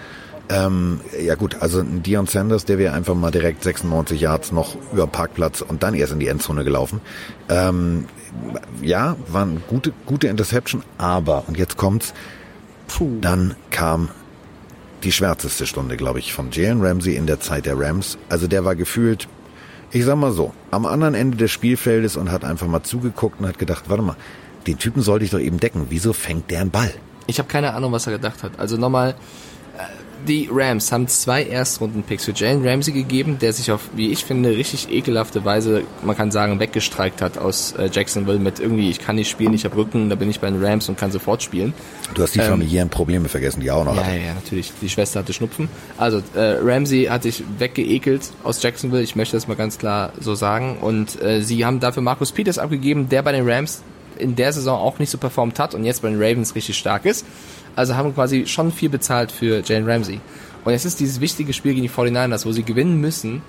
Ähm, 0.50 1.00
ja 1.20 1.34
gut, 1.34 1.56
also 1.60 1.80
ein 1.80 2.02
Dion 2.02 2.26
Sanders, 2.26 2.64
der 2.64 2.78
wäre 2.78 2.94
einfach 2.94 3.14
mal 3.14 3.30
direkt 3.30 3.62
96 3.62 4.20
Yards 4.20 4.50
noch 4.52 4.76
über 4.92 5.06
Parkplatz 5.06 5.60
und 5.60 5.82
dann 5.82 5.94
erst 5.94 6.12
in 6.12 6.20
die 6.20 6.28
Endzone 6.28 6.64
gelaufen. 6.64 7.00
Ähm, 7.48 8.06
ja, 8.80 9.16
war 9.28 9.42
eine 9.42 9.60
gute, 9.68 9.92
gute 10.06 10.28
Interception, 10.28 10.82
aber, 10.96 11.44
und 11.48 11.58
jetzt 11.58 11.76
kommt's, 11.76 12.14
Puh. 12.86 13.18
dann 13.20 13.56
kam 13.70 14.08
die 15.04 15.12
schwärzeste 15.12 15.66
Stunde, 15.66 15.96
glaube 15.96 16.18
ich, 16.18 16.32
von 16.32 16.50
Jalen 16.50 16.82
Ramsey 16.82 17.14
in 17.14 17.26
der 17.26 17.40
Zeit 17.40 17.66
der 17.66 17.78
Rams. 17.78 18.18
Also 18.28 18.46
der 18.48 18.64
war 18.64 18.74
gefühlt, 18.74 19.28
ich 19.92 20.04
sag 20.04 20.16
mal 20.16 20.32
so, 20.32 20.52
am 20.70 20.86
anderen 20.86 21.14
Ende 21.14 21.36
des 21.36 21.50
Spielfeldes 21.50 22.16
und 22.16 22.32
hat 22.32 22.44
einfach 22.44 22.66
mal 22.66 22.82
zugeguckt 22.82 23.40
und 23.40 23.46
hat 23.46 23.58
gedacht, 23.58 23.84
warte 23.88 24.02
mal, 24.02 24.16
den 24.66 24.78
Typen 24.78 25.02
sollte 25.02 25.24
ich 25.24 25.30
doch 25.30 25.38
eben 25.38 25.60
decken. 25.60 25.86
Wieso 25.90 26.12
fängt 26.12 26.50
der 26.50 26.60
einen 26.60 26.70
Ball? 26.70 26.92
Ich 27.26 27.38
habe 27.38 27.48
keine 27.48 27.74
Ahnung, 27.74 27.92
was 27.92 28.06
er 28.06 28.14
gedacht 28.14 28.42
hat. 28.42 28.58
Also 28.58 28.76
nochmal, 28.76 29.10
äh, 29.78 29.82
die 30.26 30.48
Rams 30.50 30.90
haben 30.92 31.06
zwei 31.08 31.44
Erstrunden-Picks 31.44 32.24
für 32.24 32.32
Jalen 32.32 32.66
Ramsey 32.66 32.92
gegeben, 32.92 33.38
der 33.40 33.52
sich 33.52 33.70
auf, 33.70 33.82
wie 33.94 34.10
ich 34.10 34.24
finde, 34.24 34.50
richtig 34.50 34.90
ekelhafte 34.90 35.44
Weise, 35.44 35.82
man 36.02 36.16
kann 36.16 36.30
sagen, 36.30 36.58
weggestreikt 36.60 37.22
hat 37.22 37.38
aus 37.38 37.72
äh, 37.72 37.88
Jacksonville 37.92 38.38
mit 38.38 38.58
irgendwie, 38.60 38.90
ich 38.90 39.00
kann 39.00 39.16
nicht 39.16 39.28
spielen, 39.30 39.54
ich 39.54 39.64
habe 39.64 39.76
Rücken, 39.76 40.08
da 40.10 40.16
bin 40.16 40.28
ich 40.30 40.40
bei 40.40 40.50
den 40.50 40.62
Rams 40.64 40.88
und 40.88 40.98
kann 40.98 41.10
sofort 41.12 41.42
spielen. 41.42 41.72
Du 42.14 42.22
hast 42.22 42.34
die 42.34 42.40
familiären 42.40 42.88
Probleme 42.88 43.28
vergessen, 43.28 43.60
die 43.60 43.70
auch 43.70 43.84
noch 43.84 43.94
Ja, 43.96 44.04
hatte. 44.04 44.16
ja, 44.16 44.22
ja, 44.26 44.34
natürlich. 44.34 44.72
Die 44.80 44.88
Schwester 44.88 45.20
hatte 45.20 45.32
Schnupfen. 45.32 45.68
Also 45.96 46.22
äh, 46.34 46.58
Ramsey 46.62 47.04
hat 47.04 47.22
sich 47.22 47.42
weggeekelt 47.58 48.30
aus 48.44 48.62
Jacksonville. 48.62 49.02
Ich 49.02 49.14
möchte 49.16 49.36
das 49.36 49.46
mal 49.48 49.54
ganz 49.56 49.78
klar 49.78 50.12
so 50.20 50.34
sagen. 50.34 50.78
Und 50.80 51.20
äh, 51.22 51.42
sie 51.42 51.64
haben 51.64 51.80
dafür 51.80 52.02
Marcus 52.02 52.32
Peters 52.32 52.58
abgegeben, 52.58 53.08
der 53.08 53.22
bei 53.22 53.32
den 53.32 53.48
Rams 53.48 53.82
in 54.18 54.34
der 54.34 54.52
Saison 54.52 54.78
auch 54.80 54.98
nicht 54.98 55.10
so 55.10 55.18
performt 55.18 55.58
hat 55.60 55.74
und 55.74 55.84
jetzt 55.84 56.02
bei 56.02 56.08
den 56.08 56.20
Ravens 56.20 56.54
richtig 56.54 56.76
stark 56.76 57.04
ist. 57.04 57.24
Also 57.76 57.96
haben 57.96 58.14
quasi 58.14 58.46
schon 58.46 58.72
viel 58.72 58.88
bezahlt 58.88 59.32
für 59.32 59.62
Jalen 59.64 59.88
Ramsey. 59.88 60.20
Und 60.64 60.72
jetzt 60.72 60.84
ist 60.84 61.00
dieses 61.00 61.20
wichtige 61.20 61.52
Spiel 61.52 61.74
gegen 61.74 61.86
die 61.86 61.90
49ers, 61.90 62.44
wo 62.44 62.52
sie 62.52 62.62
gewinnen 62.62 63.00
müssen, 63.00 63.42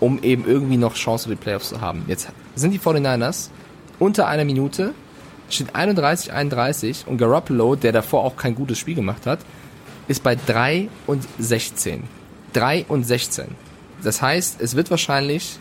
um 0.00 0.22
eben 0.22 0.46
irgendwie 0.46 0.76
noch 0.76 0.94
Chance 0.94 1.28
für 1.28 1.34
die 1.34 1.40
Playoffs 1.40 1.70
zu 1.70 1.80
haben. 1.80 2.04
Jetzt 2.06 2.28
sind 2.54 2.72
die 2.72 2.78
49ers 2.78 3.48
unter 3.98 4.26
einer 4.26 4.44
Minute, 4.44 4.92
steht 5.48 5.74
31, 5.74 6.32
31 6.32 7.04
und 7.06 7.18
Garoppolo, 7.18 7.76
der 7.76 7.92
davor 7.92 8.24
auch 8.24 8.36
kein 8.36 8.54
gutes 8.54 8.78
Spiel 8.78 8.94
gemacht 8.94 9.26
hat, 9.26 9.38
ist 10.08 10.22
bei 10.22 10.36
3 10.36 10.88
und 11.06 11.26
16. 11.38 12.04
3 12.52 12.86
und 12.88 13.04
16. 13.04 13.46
Das 14.02 14.20
heißt, 14.22 14.60
es 14.60 14.76
wird 14.76 14.90
wahrscheinlich 14.90 15.58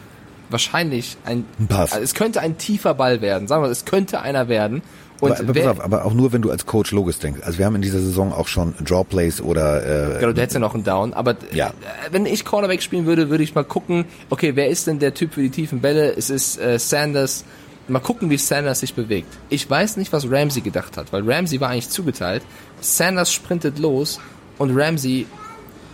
wahrscheinlich 0.50 1.18
ein, 1.26 1.46
Ein 1.60 1.68
Pass. 1.68 1.94
Also 1.94 2.04
es 2.04 2.14
könnte 2.14 2.42
ein 2.42 2.58
tiefer 2.58 2.94
Ball 2.94 3.22
werden. 3.22 3.48
Sagen 3.48 3.64
wir, 3.64 3.70
es 3.70 3.86
könnte 3.86 4.22
einer 4.22 4.48
werden. 4.48 4.82
Und 5.32 5.50
aber, 5.50 5.62
aber, 5.62 5.72
auf, 5.72 5.80
aber 5.82 6.06
auch 6.06 6.14
nur, 6.14 6.32
wenn 6.34 6.42
du 6.42 6.52
als 6.52 6.66
Coach 6.66 6.92
logisch 6.92 7.20
denkst. 7.20 7.42
Also 7.44 7.58
wir 7.60 7.66
haben 7.66 7.76
in 7.76 7.82
dieser 7.82 8.00
Saison 8.00 8.34
auch 8.34 8.48
schon 8.48 8.74
Drawplays 8.84 9.42
oder 9.42 10.16
äh, 10.16 10.20
Genau, 10.20 10.32
du 10.34 10.42
hättest 10.42 10.54
ja 10.56 10.60
noch 10.60 10.74
einen 10.74 10.84
Down. 10.84 11.14
Aber 11.14 11.36
Ja. 11.54 11.68
äh, 11.70 11.72
wenn 12.12 12.26
ich 12.26 12.46
Cornerback 12.46 12.82
spielen 12.82 13.06
würde, 13.06 13.30
würde 13.30 13.44
ich 13.44 13.56
mal 13.56 13.64
gucken, 13.64 14.06
okay, 14.30 14.56
wer 14.56 14.70
ist 14.70 14.88
denn 14.88 15.00
der 15.00 15.14
Typ 15.14 15.34
für 15.34 15.42
die 15.42 15.50
tiefen 15.50 15.82
Bälle? 15.82 16.14
Es 16.16 16.30
ist 16.30 16.60
äh, 16.60 16.80
Sanders. 16.80 17.44
Mal 17.88 18.00
gucken, 18.00 18.30
wie 18.32 18.38
Sanders 18.38 18.80
sich 18.80 18.96
bewegt. 18.96 19.28
Ich 19.50 19.70
weiß 19.70 19.98
nicht, 19.98 20.12
was 20.12 20.30
Ramsey 20.30 20.62
gedacht 20.62 20.98
hat, 20.98 21.14
weil 21.14 21.22
Ramsey 21.30 21.60
war 21.62 21.70
eigentlich 21.70 21.90
zugeteilt. 21.90 22.42
Sanders 22.82 23.32
sprintet 23.32 23.78
los 23.78 24.20
und 24.58 24.76
Ramsey 24.76 25.28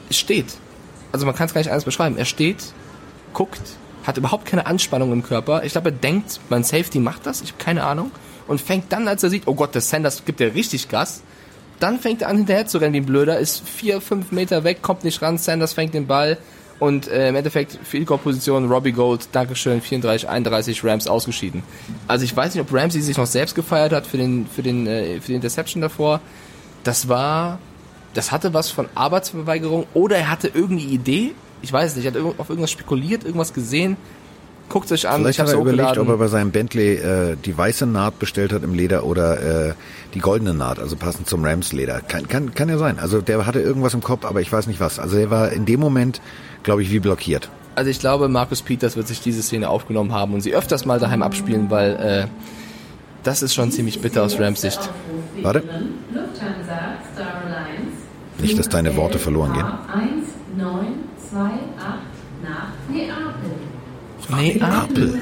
steht. 0.10 0.46
Also 1.12 1.26
man 1.26 1.36
kann 1.36 1.48
es 1.48 1.54
gar 1.54 1.60
nicht 1.60 1.70
anders 1.70 1.84
beschreiben. 1.84 2.17
Er 2.17 2.24
steht, 2.26 2.63
guckt, 3.34 3.60
hat 4.04 4.17
überhaupt 4.17 4.46
keine 4.46 4.65
Anspannung 4.65 5.12
im 5.12 5.22
Körper. 5.24 5.63
Ich 5.65 5.74
glaube, 5.74 5.89
er 5.89 5.96
denkt, 5.96 6.39
mein 6.50 6.63
Safety 6.63 7.00
macht 7.00 7.26
das. 7.26 7.41
Ich 7.41 7.52
habe 7.52 7.62
keine 7.63 7.84
Ahnung. 7.84 8.12
Und 8.52 8.60
fängt 8.60 8.92
dann, 8.92 9.08
als 9.08 9.24
er 9.24 9.30
sieht, 9.30 9.44
oh 9.46 9.56
Gott, 9.56 9.74
der 9.76 9.82
Sanders 9.82 10.26
gibt 10.26 10.42
ja 10.42 10.48
richtig 10.48 10.90
Gas. 10.90 11.22
Dann 11.80 12.02
fängt 12.02 12.22
er 12.22 12.28
an, 12.28 12.36
hinterher 12.36 12.68
zu 12.68 12.80
rennen 12.80 12.94
wie 12.94 12.98
ein 12.98 13.06
Blöder, 13.06 13.40
ist 13.40 13.66
vier, 13.66 14.02
fünf 14.02 14.34
Meter 14.34 14.66
weg, 14.66 14.82
kommt 14.82 15.06
nicht 15.06 15.22
ran, 15.22 15.38
Sanders 15.38 15.72
fängt 15.72 15.94
den 15.94 16.06
Ball 16.06 16.38
und 16.78 17.08
äh, 17.08 17.30
im 17.30 17.36
Endeffekt 17.38 17.80
Field 17.82 18.08
Goal 18.08 18.20
Position 18.20 18.70
Robbie 18.70 18.92
Gold, 18.92 19.30
Dankeschön, 19.32 19.80
34, 19.80 20.28
31 20.28 20.84
Rams 20.84 21.08
ausgeschieden. 21.08 21.64
Also 22.10 22.26
ich 22.26 22.36
weiß 22.36 22.54
nicht, 22.54 22.62
ob 22.62 22.74
Ramsey 22.74 23.02
sich 23.02 23.16
noch 23.16 23.26
selbst 23.26 23.56
gefeiert 23.56 23.94
hat 23.94 24.06
für 24.06 24.18
den 24.18 24.46
für 24.48 24.64
den 24.64 24.86
äh, 24.86 25.22
für 25.22 25.28
die 25.28 25.36
Interception 25.36 25.82
davor. 25.82 26.20
Das 26.84 27.08
war 27.08 27.58
das 28.14 28.34
hatte 28.34 28.54
was 28.54 28.70
von 28.70 28.90
Arbeitsverweigerung 28.96 29.88
oder 29.94 30.18
er 30.18 30.30
hatte 30.30 30.50
irgendeine 30.50 30.92
Idee. 30.92 31.36
Ich 31.62 31.72
weiß 31.72 31.96
nicht, 31.96 32.04
er 32.04 32.12
hat 32.12 32.22
auf 32.38 32.50
irgendwas 32.50 32.72
spekuliert, 32.72 33.24
irgendwas 33.24 33.54
gesehen. 33.54 33.96
Guckt 34.69 34.91
euch 34.91 35.08
an, 35.08 35.21
Vielleicht 35.21 35.39
ich 35.39 35.54
er 35.54 35.60
überlegt, 35.60 35.97
ob 35.97 36.08
er 36.08 36.17
bei 36.17 36.28
seinem 36.28 36.52
Bentley 36.52 36.95
äh, 36.95 37.36
die 37.36 37.58
weiße 37.58 37.86
Naht 37.86 38.19
bestellt 38.19 38.54
hat 38.54 38.63
im 38.63 38.74
Leder 38.74 39.04
oder 39.04 39.69
äh, 39.69 39.74
die 40.13 40.19
goldene 40.19 40.54
Naht, 40.54 40.80
also 40.80 40.95
passend 40.95 41.28
zum 41.28 41.43
Rams 41.43 41.74
Leder. 41.74 42.00
Kann, 42.00 42.28
kann, 42.30 42.54
kann 42.54 42.69
ja 42.69 42.78
sein. 42.78 42.97
Also 42.97 43.21
der 43.21 43.45
hatte 43.45 43.60
irgendwas 43.60 43.93
im 43.93 44.02
Kopf, 44.02 44.24
aber 44.24 44.39
ich 44.39 44.52
weiß 44.52 44.67
nicht 44.67 44.80
was. 44.80 44.97
Also 44.97 45.17
er 45.17 45.30
war 45.30 45.52
in 45.52 45.65
dem 45.65 45.80
Moment, 45.82 46.21
glaube 46.63 46.84
ich, 46.84 46.91
wie 46.91 47.00
blockiert. 47.00 47.50
Also 47.76 47.89
ich 47.89 48.00
glaube, 48.00 48.28
Markus 48.30 48.62
Peters 48.62 48.95
wird 48.95 49.08
sich 49.08 49.21
diese 49.21 49.41
Szene 49.41 49.69
aufgenommen 49.69 50.13
haben 50.13 50.34
und 50.34 50.41
sie 50.41 50.54
öfters 50.54 50.86
mal 50.86 51.00
daheim 51.00 51.21
abspielen, 51.21 51.69
weil 51.69 51.95
äh, 51.95 52.28
das 53.24 53.41
ist 53.41 53.54
schon 53.54 53.71
ziemlich 53.71 54.02
bitter 54.02 54.24
aus 54.24 54.39
Rams 54.39 54.62
Sicht. 54.62 54.80
Warte. 55.41 55.63
Nicht, 58.39 58.58
dass 58.58 58.69
deine 58.69 58.95
Worte 58.95 59.19
verloren 59.19 59.54
gehen. 59.54 59.65
1928 60.52 61.60
nach 62.43 62.67
Neapel. 62.89 63.31
Neapel. 64.36 65.20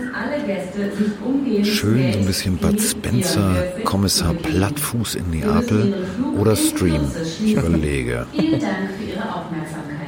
Schön 1.64 2.14
so 2.14 2.20
ein 2.20 2.26
bisschen 2.26 2.58
Bud 2.58 2.80
Spencer, 2.80 3.56
Kommissar 3.84 4.34
Plattfuß 4.34 5.16
in 5.16 5.30
Neapel 5.32 5.94
oder 6.38 6.56
Stream. 6.56 7.02
Ich 7.44 7.54
überlege. 7.54 8.26
Vielen 8.32 8.60
Dank 8.60 8.74
für 8.98 9.12
Ihre 9.12 9.36
Aufmerksamkeit. 9.36 10.00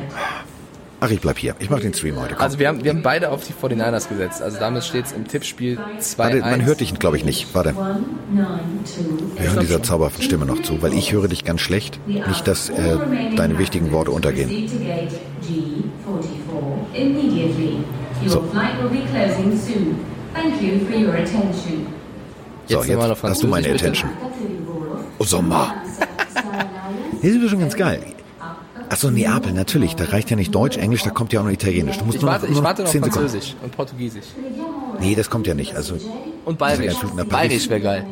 Ach, 1.04 1.10
ich 1.10 1.20
bleib 1.20 1.40
hier. 1.40 1.56
Ich 1.58 1.72
mach 1.72 1.80
den 1.80 1.96
Stream 1.96 2.22
heute. 2.22 2.36
Komm. 2.36 2.44
Also 2.44 2.60
wir 2.60 2.68
haben, 2.68 2.84
wir 2.84 2.92
haben 2.92 3.02
beide 3.02 3.32
auf 3.32 3.44
die 3.44 3.54
49ers 3.54 4.08
gesetzt. 4.08 4.40
Also 4.44 4.60
damit 4.60 4.84
steht 4.84 5.06
es 5.06 5.14
im 5.14 5.28
Tippspiel 5.28 5.80
2-1. 6.00 6.18
Warte, 6.20 6.40
man 6.42 6.64
hört 6.64 6.80
dich, 6.80 6.94
glaube 7.00 7.18
ich, 7.18 7.26
nicht. 7.26 7.56
Warte. 7.56 7.70
192. 7.70 9.06
Wir 9.36 9.50
hören 9.50 9.60
dieser 9.62 9.82
zauberhaften 9.82 10.24
Stimme 10.24 10.46
noch 10.46 10.62
zu, 10.62 10.84
weil 10.84 10.94
ich 10.94 11.12
höre 11.12 11.28
dich 11.28 11.44
ganz 11.44 11.62
schlecht. 11.62 12.00
Nicht, 12.06 12.48
dass 12.48 12.70
äh, 12.70 13.00
deine 13.36 13.58
wichtigen 13.58 13.92
Worte 13.92 14.12
untergehen. 14.12 14.70
Proceed 18.22 18.30
to 18.30 18.30
gate 18.30 18.30
G44 18.30 18.30
immediately. 18.30 18.30
Your 18.30 18.30
So. 18.30 18.42
flight 18.52 18.82
will 18.82 18.90
be 18.90 19.06
closing 19.12 19.58
soon. 19.60 19.96
Thank 20.34 20.62
you 20.62 20.80
for 20.86 20.96
your 20.96 21.14
attention. 21.14 21.88
So, 22.68 22.84
Jetzt 22.84 23.24
hast 23.24 23.44
du 23.44 23.48
meine 23.48 23.68
Französisch. 23.68 24.04
Attention. 24.04 24.10
Oh, 25.20 25.24
Sommer. 25.24 25.74
Hier 27.22 27.32
sind 27.34 27.42
wir 27.42 27.50
schon 27.50 27.60
ganz 27.60 27.76
geil. 27.76 28.02
Achso, 28.90 29.10
Neapel, 29.10 29.54
natürlich. 29.54 29.96
Da 29.96 30.06
reicht 30.06 30.30
ja 30.32 30.36
nicht 30.36 30.54
Deutsch, 30.54 30.78
Englisch, 30.78 31.04
da 31.04 31.12
kommt 31.12 31.32
ja 31.34 31.40
auch 31.40 31.46
noch 31.46 31.52
Italienisch. 31.52 31.98
Du 31.98 32.06
musst 32.06 32.18
Ich 32.18 32.22
nur 32.22 32.32
warte, 32.32 32.46
noch, 32.48 32.58
ich 32.58 32.64
warte 32.64 32.84
noch 32.84 32.90
10 32.90 33.04
Sekunden. 33.04 33.30
Französisch 33.30 33.56
und 33.64 33.72
Portugiesisch. 33.76 34.26
Nee, 35.00 35.16
das 35.16 35.30
kommt 35.30 35.48
ja 35.48 35.54
nicht. 35.54 35.76
Also, 35.76 35.96
Und 36.46 36.58
Bayerisch. 36.58 36.96
Paris. 36.96 37.28
Bayerisch 37.30 37.70
wäre 37.70 37.80
geil. 37.82 38.06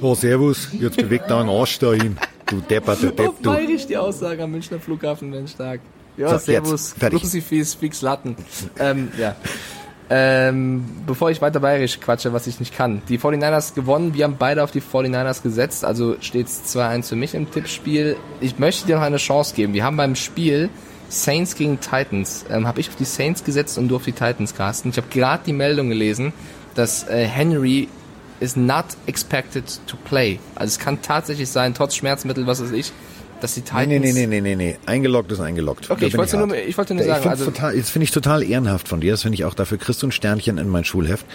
oh, 0.00 0.14
servus, 0.14 0.68
jetzt 0.78 0.96
bewegt 0.96 1.30
deinen 1.30 1.48
Arsch 1.50 1.78
dahin. 1.78 2.16
Du 2.46 2.60
depperte 2.60 3.08
Depp, 3.10 3.28
Auf 3.28 3.34
du. 3.42 3.50
Bayerisch 3.50 3.86
die 3.86 3.96
Aussage 3.98 4.42
am 4.42 4.50
Münchner 4.52 4.78
Flughafen 4.80 5.30
wären 5.32 5.46
stark. 5.48 5.80
Ja, 6.18 6.30
So, 6.30 6.38
servus. 6.38 6.94
Crucifix, 6.98 7.74
fix 7.74 8.02
Latten. 8.02 8.36
ähm, 8.78 9.08
ja. 9.18 9.36
Ähm, 10.10 10.84
bevor 11.06 11.30
ich 11.30 11.42
weiter 11.42 11.60
bayerisch 11.60 12.00
quatsche, 12.00 12.32
was 12.32 12.46
ich 12.46 12.60
nicht 12.60 12.74
kann. 12.74 13.02
Die 13.08 13.18
49ers 13.18 13.74
gewonnen, 13.74 14.14
wir 14.14 14.24
haben 14.24 14.36
beide 14.38 14.64
auf 14.64 14.70
die 14.70 14.80
49ers 14.80 15.42
gesetzt, 15.42 15.84
also 15.84 16.16
steht's 16.20 16.62
2-1 16.74 17.08
für 17.10 17.16
mich 17.16 17.34
im 17.34 17.50
Tippspiel. 17.50 18.16
Ich 18.40 18.58
möchte 18.58 18.86
dir 18.86 18.96
noch 18.96 19.02
eine 19.02 19.18
Chance 19.18 19.54
geben. 19.54 19.74
Wir 19.74 19.84
haben 19.84 19.98
beim 19.98 20.14
Spiel 20.14 20.70
Saints 21.10 21.54
gegen 21.56 21.78
Titans, 21.80 22.46
ähm, 22.50 22.66
habe 22.66 22.80
ich 22.80 22.88
auf 22.88 22.96
die 22.96 23.04
Saints 23.04 23.44
gesetzt 23.44 23.76
und 23.76 23.88
du 23.88 23.96
auf 23.96 24.04
die 24.04 24.12
Titans, 24.12 24.54
Carsten. 24.54 24.88
Ich 24.90 24.96
habe 24.96 25.08
gerade 25.10 25.42
die 25.46 25.52
Meldung 25.52 25.90
gelesen, 25.90 26.32
dass 26.74 27.06
äh, 27.08 27.26
Henry 27.26 27.88
is 28.40 28.56
not 28.56 28.86
expected 29.06 29.64
to 29.86 29.96
play. 30.08 30.38
Also 30.54 30.72
es 30.72 30.78
kann 30.78 31.02
tatsächlich 31.02 31.50
sein, 31.50 31.74
trotz 31.74 31.94
Schmerzmittel, 31.96 32.46
was 32.46 32.62
weiß 32.62 32.72
ich, 32.72 32.92
dass 33.40 33.54
die 33.54 33.62
Titans... 33.62 33.86
Nee, 33.88 33.98
nee, 33.98 34.12
nee, 34.12 34.26
nee, 34.26 34.40
nee, 34.40 34.56
nee. 34.56 34.76
Eingeloggt 34.86 35.30
ist 35.32 35.40
eingeloggt. 35.40 35.90
Okay, 35.90 36.06
ich 36.06 36.16
wollte 36.16 36.36
nur- 36.36 36.48
hart. 36.48 36.58
ich 36.66 36.76
wollte 36.78 36.94
nur 36.94 37.02
Ich 37.02 37.08
sagen, 37.08 37.22
find's 37.22 37.40
also- 37.40 37.50
total, 37.50 37.76
das 37.76 37.90
finde 37.90 38.04
ich 38.04 38.10
total 38.10 38.42
ehrenhaft 38.42 38.88
von 38.88 39.00
dir. 39.00 39.12
Das 39.12 39.22
finde 39.22 39.34
ich 39.36 39.44
auch. 39.44 39.54
Dafür 39.54 39.78
kriegst 39.78 40.02
du 40.02 40.08
ein 40.08 40.12
Sternchen 40.12 40.58
in 40.58 40.68
mein 40.68 40.84
Schulheft. 40.84 41.26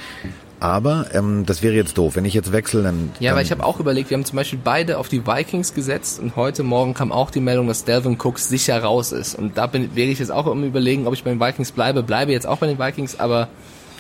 Aber 0.60 1.08
ähm, 1.14 1.44
das 1.46 1.62
wäre 1.62 1.74
jetzt 1.74 1.98
doof. 1.98 2.16
Wenn 2.16 2.24
ich 2.24 2.34
jetzt 2.34 2.54
wechsle, 2.54 2.84
dann. 2.84 3.12
Ja, 3.20 3.30
dann, 3.30 3.32
aber 3.34 3.42
ich 3.42 3.52
habe 3.52 3.66
auch 3.66 3.82
überlegt, 3.82 4.10
wir 4.10 4.16
haben 4.18 4.24
zum 4.24 4.38
Beispiel 4.38 4.60
beide 4.64 4.98
auf 4.98 5.10
die 5.10 5.28
Vikings 5.28 5.74
gesetzt 5.74 6.20
und 6.22 6.38
heute 6.38 6.64
Morgen 6.64 6.94
kam 6.94 7.12
auch 7.12 7.32
die 7.32 7.42
Meldung, 7.42 7.68
dass 7.68 7.84
Delvin 7.84 8.18
Cooks 8.18 8.48
sicher 8.48 8.82
raus 8.82 9.12
ist. 9.12 9.36
Und 9.38 9.58
da 9.58 9.68
bin, 9.68 9.94
wäre 9.96 10.10
ich 10.10 10.20
jetzt 10.20 10.32
auch 10.32 10.48
im 10.48 10.64
Überlegen, 10.64 11.06
ob 11.06 11.14
ich 11.14 11.24
bei 11.26 11.32
den 11.32 11.42
Vikings 11.42 11.74
bleibe. 11.74 12.02
Bleibe 12.02 12.32
jetzt 12.32 12.48
auch 12.48 12.60
bei 12.60 12.68
den 12.68 12.80
Vikings, 12.80 13.20
aber 13.20 13.50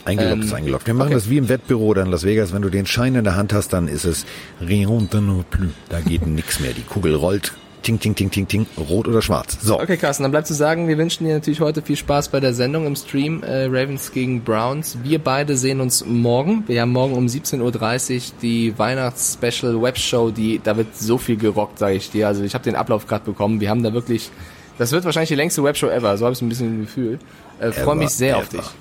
Eingeloggt 0.06 0.34
Ähm, 0.34 0.42
ist 0.42 0.54
eingeloggt. 0.54 0.88
Wir 0.88 0.94
machen 0.94 1.08
okay. 1.08 1.16
das 1.16 1.30
wie 1.30 1.38
im 1.38 1.48
Wettbüro 1.50 1.86
oder 1.86 2.02
in 2.04 2.12
Las 2.12 2.24
Vegas. 2.26 2.54
Wenn 2.54 2.62
du 2.62 2.70
den 2.70 2.86
Schein 2.86 3.16
in 3.16 3.24
der 3.24 3.36
Hand 3.38 3.54
hast, 3.54 3.72
dann 3.74 3.88
ist 3.88 4.04
es 4.06 4.26
rien 4.62 5.10
de 5.10 5.22
non 5.22 5.46
plus. 5.50 5.70
Da 5.90 6.00
geht 6.02 6.28
nichts 6.28 6.60
mehr. 6.60 6.72
Die 6.74 6.82
Kugel 6.84 7.16
rollt. 7.16 7.54
Ting, 7.84 8.00
ting, 8.00 8.16
ting, 8.16 8.32
ting, 8.32 8.48
ting. 8.48 8.66
Rot 8.78 9.08
oder 9.10 9.22
schwarz. 9.22 9.58
So. 9.62 9.80
okay, 9.80 9.98
Carsten, 9.98 10.24
dann 10.24 10.32
bleibt 10.32 10.48
zu 10.48 10.54
sagen, 10.54 10.88
wir 10.88 10.98
wünschen 10.98 11.26
dir 11.26 11.34
natürlich 11.34 11.60
heute 11.60 11.82
viel 11.82 11.98
Spaß 11.98 12.30
bei 12.30 12.40
der 12.40 12.54
Sendung 12.54 12.88
im 12.88 12.96
Stream 12.96 13.44
äh, 13.44 13.66
Ravens 13.66 14.12
gegen 14.14 14.42
Browns. 14.42 14.98
Wir 15.04 15.20
beide 15.20 15.58
sehen 15.58 15.82
uns 15.82 16.06
morgen. 16.06 16.64
Wir 16.68 16.82
haben 16.82 16.92
morgen 16.94 17.14
um 17.14 17.26
17.30 17.28 18.16
Uhr 18.16 18.22
die 18.42 18.74
Weihnachts-Special-Webshow, 18.80 20.32
die 20.32 20.60
da 20.64 20.78
wird 20.78 20.96
so 20.96 21.18
viel 21.18 21.38
gerockt, 21.38 21.80
sage 21.80 21.96
ich 21.96 22.10
dir. 22.12 22.28
Also 22.28 22.44
ich 22.44 22.54
habe 22.54 22.64
den 22.64 22.76
Ablauf 22.76 23.08
gerade 23.08 23.26
bekommen. 23.26 23.60
Wir 23.60 23.70
haben 23.70 23.84
da 23.84 23.94
wirklich, 23.94 24.30
das 24.78 24.92
wird 24.92 25.06
wahrscheinlich 25.06 25.30
die 25.30 25.36
längste 25.36 25.64
Webshow 25.64 25.90
ever. 25.90 26.18
So 26.18 26.26
habe 26.26 26.34
ich 26.34 26.42
ein 26.42 26.50
bisschen 26.50 26.78
ein 26.80 26.82
Gefühl. 26.82 27.20
Äh, 27.60 27.72
Freue 27.72 27.96
mich 27.96 28.06
Ever, 28.06 28.14
sehr 28.16 28.38
auf 28.38 28.54
ever. 28.54 28.64
dich. 28.64 28.72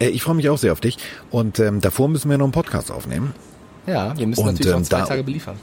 Äh, 0.00 0.10
ich 0.10 0.22
freue 0.22 0.34
mich 0.34 0.48
auch 0.48 0.58
sehr 0.58 0.72
auf 0.72 0.80
dich. 0.80 0.98
Und 1.30 1.58
ähm, 1.60 1.80
davor 1.80 2.08
müssen 2.08 2.30
wir 2.30 2.38
noch 2.38 2.46
einen 2.46 2.52
Podcast 2.52 2.90
aufnehmen. 2.90 3.34
Ja, 3.86 4.16
wir 4.18 4.26
müssen 4.26 4.40
Und, 4.40 4.46
natürlich 4.54 4.72
ähm, 4.74 4.82
auch 4.82 4.86
zwei 4.86 4.98
da- 5.00 5.04
Tage 5.06 5.22
beliefern. 5.22 5.56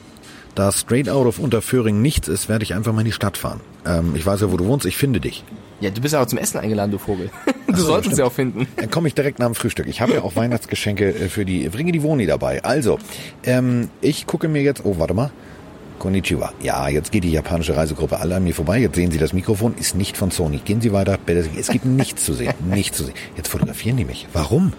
Da 0.56 0.72
straight 0.72 1.10
out 1.10 1.26
of 1.26 1.40
Unterföhring 1.40 2.02
nichts 2.02 2.28
ist, 2.28 2.48
werde 2.48 2.64
ich 2.64 2.74
einfach 2.74 2.94
mal 2.94 3.02
in 3.02 3.06
die 3.06 3.12
Stadt 3.12 3.38
fahren. 3.38 3.60
Ähm, 3.86 4.14
ich 4.16 4.26
weiß 4.26 4.42
ja, 4.42 4.52
wo 4.52 4.58
du 4.58 4.66
wohnst. 4.66 4.86
Ich 4.86 4.98
finde 4.98 5.20
dich. 5.20 5.44
Ja, 5.80 5.90
du 5.90 6.00
bist 6.00 6.14
ja 6.14 6.22
auch 6.22 6.28
zum 6.28 6.38
Essen 6.38 6.60
eingeladen, 6.60 6.92
du 6.92 6.98
Vogel. 6.98 7.30
Du 7.66 7.80
so, 7.80 7.88
solltest 7.88 8.18
sie 8.18 8.22
auch 8.22 8.32
finden. 8.32 8.68
Dann 8.76 8.92
komme 8.92 9.08
ich 9.08 9.16
direkt 9.16 9.40
nach 9.40 9.48
dem 9.48 9.56
Frühstück. 9.56 9.88
Ich 9.88 10.00
habe 10.00 10.14
ja 10.14 10.22
auch 10.22 10.36
Weihnachtsgeschenke 10.36 11.10
äh, 11.10 11.28
für 11.28 11.44
die 11.44 11.68
Bringe 11.70 11.92
die 11.92 12.04
Woni 12.04 12.28
dabei. 12.28 12.64
Also, 12.64 13.00
ähm, 13.44 13.90
ich 14.00 14.28
gucke 14.28 14.48
mir 14.48 14.62
jetzt. 14.62 14.86
Oh, 14.86 15.00
warte 15.00 15.16
mal. 15.16 15.32
Konnichiwa. 15.98 16.54
Ja, 16.62 16.88
jetzt 16.88 17.12
geht 17.12 17.24
die 17.24 17.32
japanische 17.32 17.76
Reisegruppe 17.76 18.20
alle 18.20 18.36
an 18.36 18.44
mir 18.44 18.54
vorbei. 18.54 18.78
Jetzt 18.78 18.96
sehen 18.96 19.10
Sie 19.10 19.18
das 19.18 19.34
Mikrofon, 19.34 19.74
ist 19.80 19.96
nicht 19.96 20.18
von 20.18 20.30
Sony. 20.30 20.58
Gehen 20.58 20.82
Sie 20.82 20.94
weiter. 20.94 21.18
Es 21.58 21.70
gibt 21.70 21.86
nichts 21.86 22.26
zu 22.26 22.34
sehen. 22.34 22.54
Nichts 22.70 22.98
zu 22.98 23.06
sehen. 23.06 23.16
Jetzt 23.38 23.48
fotografieren 23.48 23.98
die 23.98 24.06
mich. 24.06 24.28
Warum? 24.34 24.74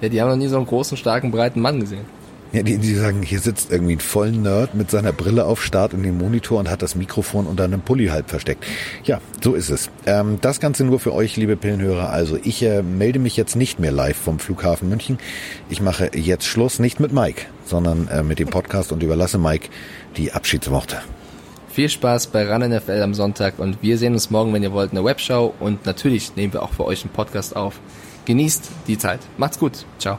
Ja, 0.00 0.08
die 0.08 0.20
haben 0.20 0.28
noch 0.28 0.36
nie 0.36 0.48
so 0.48 0.56
einen 0.56 0.66
großen, 0.66 0.96
starken, 0.96 1.30
breiten 1.30 1.60
Mann 1.60 1.80
gesehen. 1.80 2.04
Ja, 2.52 2.64
die, 2.64 2.78
die 2.78 2.94
sagen, 2.94 3.22
hier 3.22 3.38
sitzt 3.38 3.70
irgendwie 3.70 3.94
ein 3.94 4.00
voll 4.00 4.32
Nerd 4.32 4.74
mit 4.74 4.90
seiner 4.90 5.12
Brille 5.12 5.44
auf 5.44 5.62
Start 5.62 5.92
in 5.92 6.02
dem 6.02 6.18
Monitor 6.18 6.58
und 6.58 6.68
hat 6.68 6.82
das 6.82 6.96
Mikrofon 6.96 7.46
unter 7.46 7.62
einem 7.62 7.80
Pulli 7.80 8.08
halb 8.08 8.28
versteckt. 8.28 8.64
Ja, 9.04 9.20
so 9.42 9.54
ist 9.54 9.70
es. 9.70 9.88
Ähm, 10.06 10.38
das 10.40 10.58
Ganze 10.58 10.84
nur 10.84 10.98
für 10.98 11.14
euch, 11.14 11.36
liebe 11.36 11.56
Pillenhörer. 11.56 12.10
Also 12.10 12.38
ich 12.42 12.62
äh, 12.64 12.82
melde 12.82 13.20
mich 13.20 13.36
jetzt 13.36 13.54
nicht 13.54 13.78
mehr 13.78 13.92
live 13.92 14.16
vom 14.16 14.40
Flughafen 14.40 14.88
München. 14.88 15.18
Ich 15.68 15.80
mache 15.80 16.10
jetzt 16.14 16.44
Schluss, 16.44 16.80
nicht 16.80 16.98
mit 16.98 17.12
Mike, 17.12 17.42
sondern 17.64 18.08
äh, 18.08 18.24
mit 18.24 18.40
dem 18.40 18.48
Podcast 18.48 18.90
und 18.90 19.02
überlasse 19.02 19.38
Mike 19.38 19.68
die 20.16 20.32
Abschiedsworte. 20.32 20.98
Viel 21.68 21.88
Spaß 21.88 22.28
bei 22.28 22.52
Run 22.52 22.68
NFL 22.68 23.00
am 23.00 23.14
Sonntag 23.14 23.60
und 23.60 23.80
wir 23.80 23.96
sehen 23.96 24.14
uns 24.14 24.30
morgen, 24.30 24.52
wenn 24.52 24.64
ihr 24.64 24.72
wollt, 24.72 24.90
in 24.90 24.96
der 24.96 25.04
Webshow 25.04 25.54
und 25.60 25.86
natürlich 25.86 26.34
nehmen 26.34 26.52
wir 26.52 26.64
auch 26.64 26.72
für 26.72 26.84
euch 26.84 27.04
einen 27.04 27.12
Podcast 27.12 27.54
auf. 27.54 27.78
Genießt 28.24 28.70
die 28.88 28.98
Zeit. 28.98 29.20
Macht's 29.38 29.58
gut. 29.58 29.86
Ciao. 30.00 30.18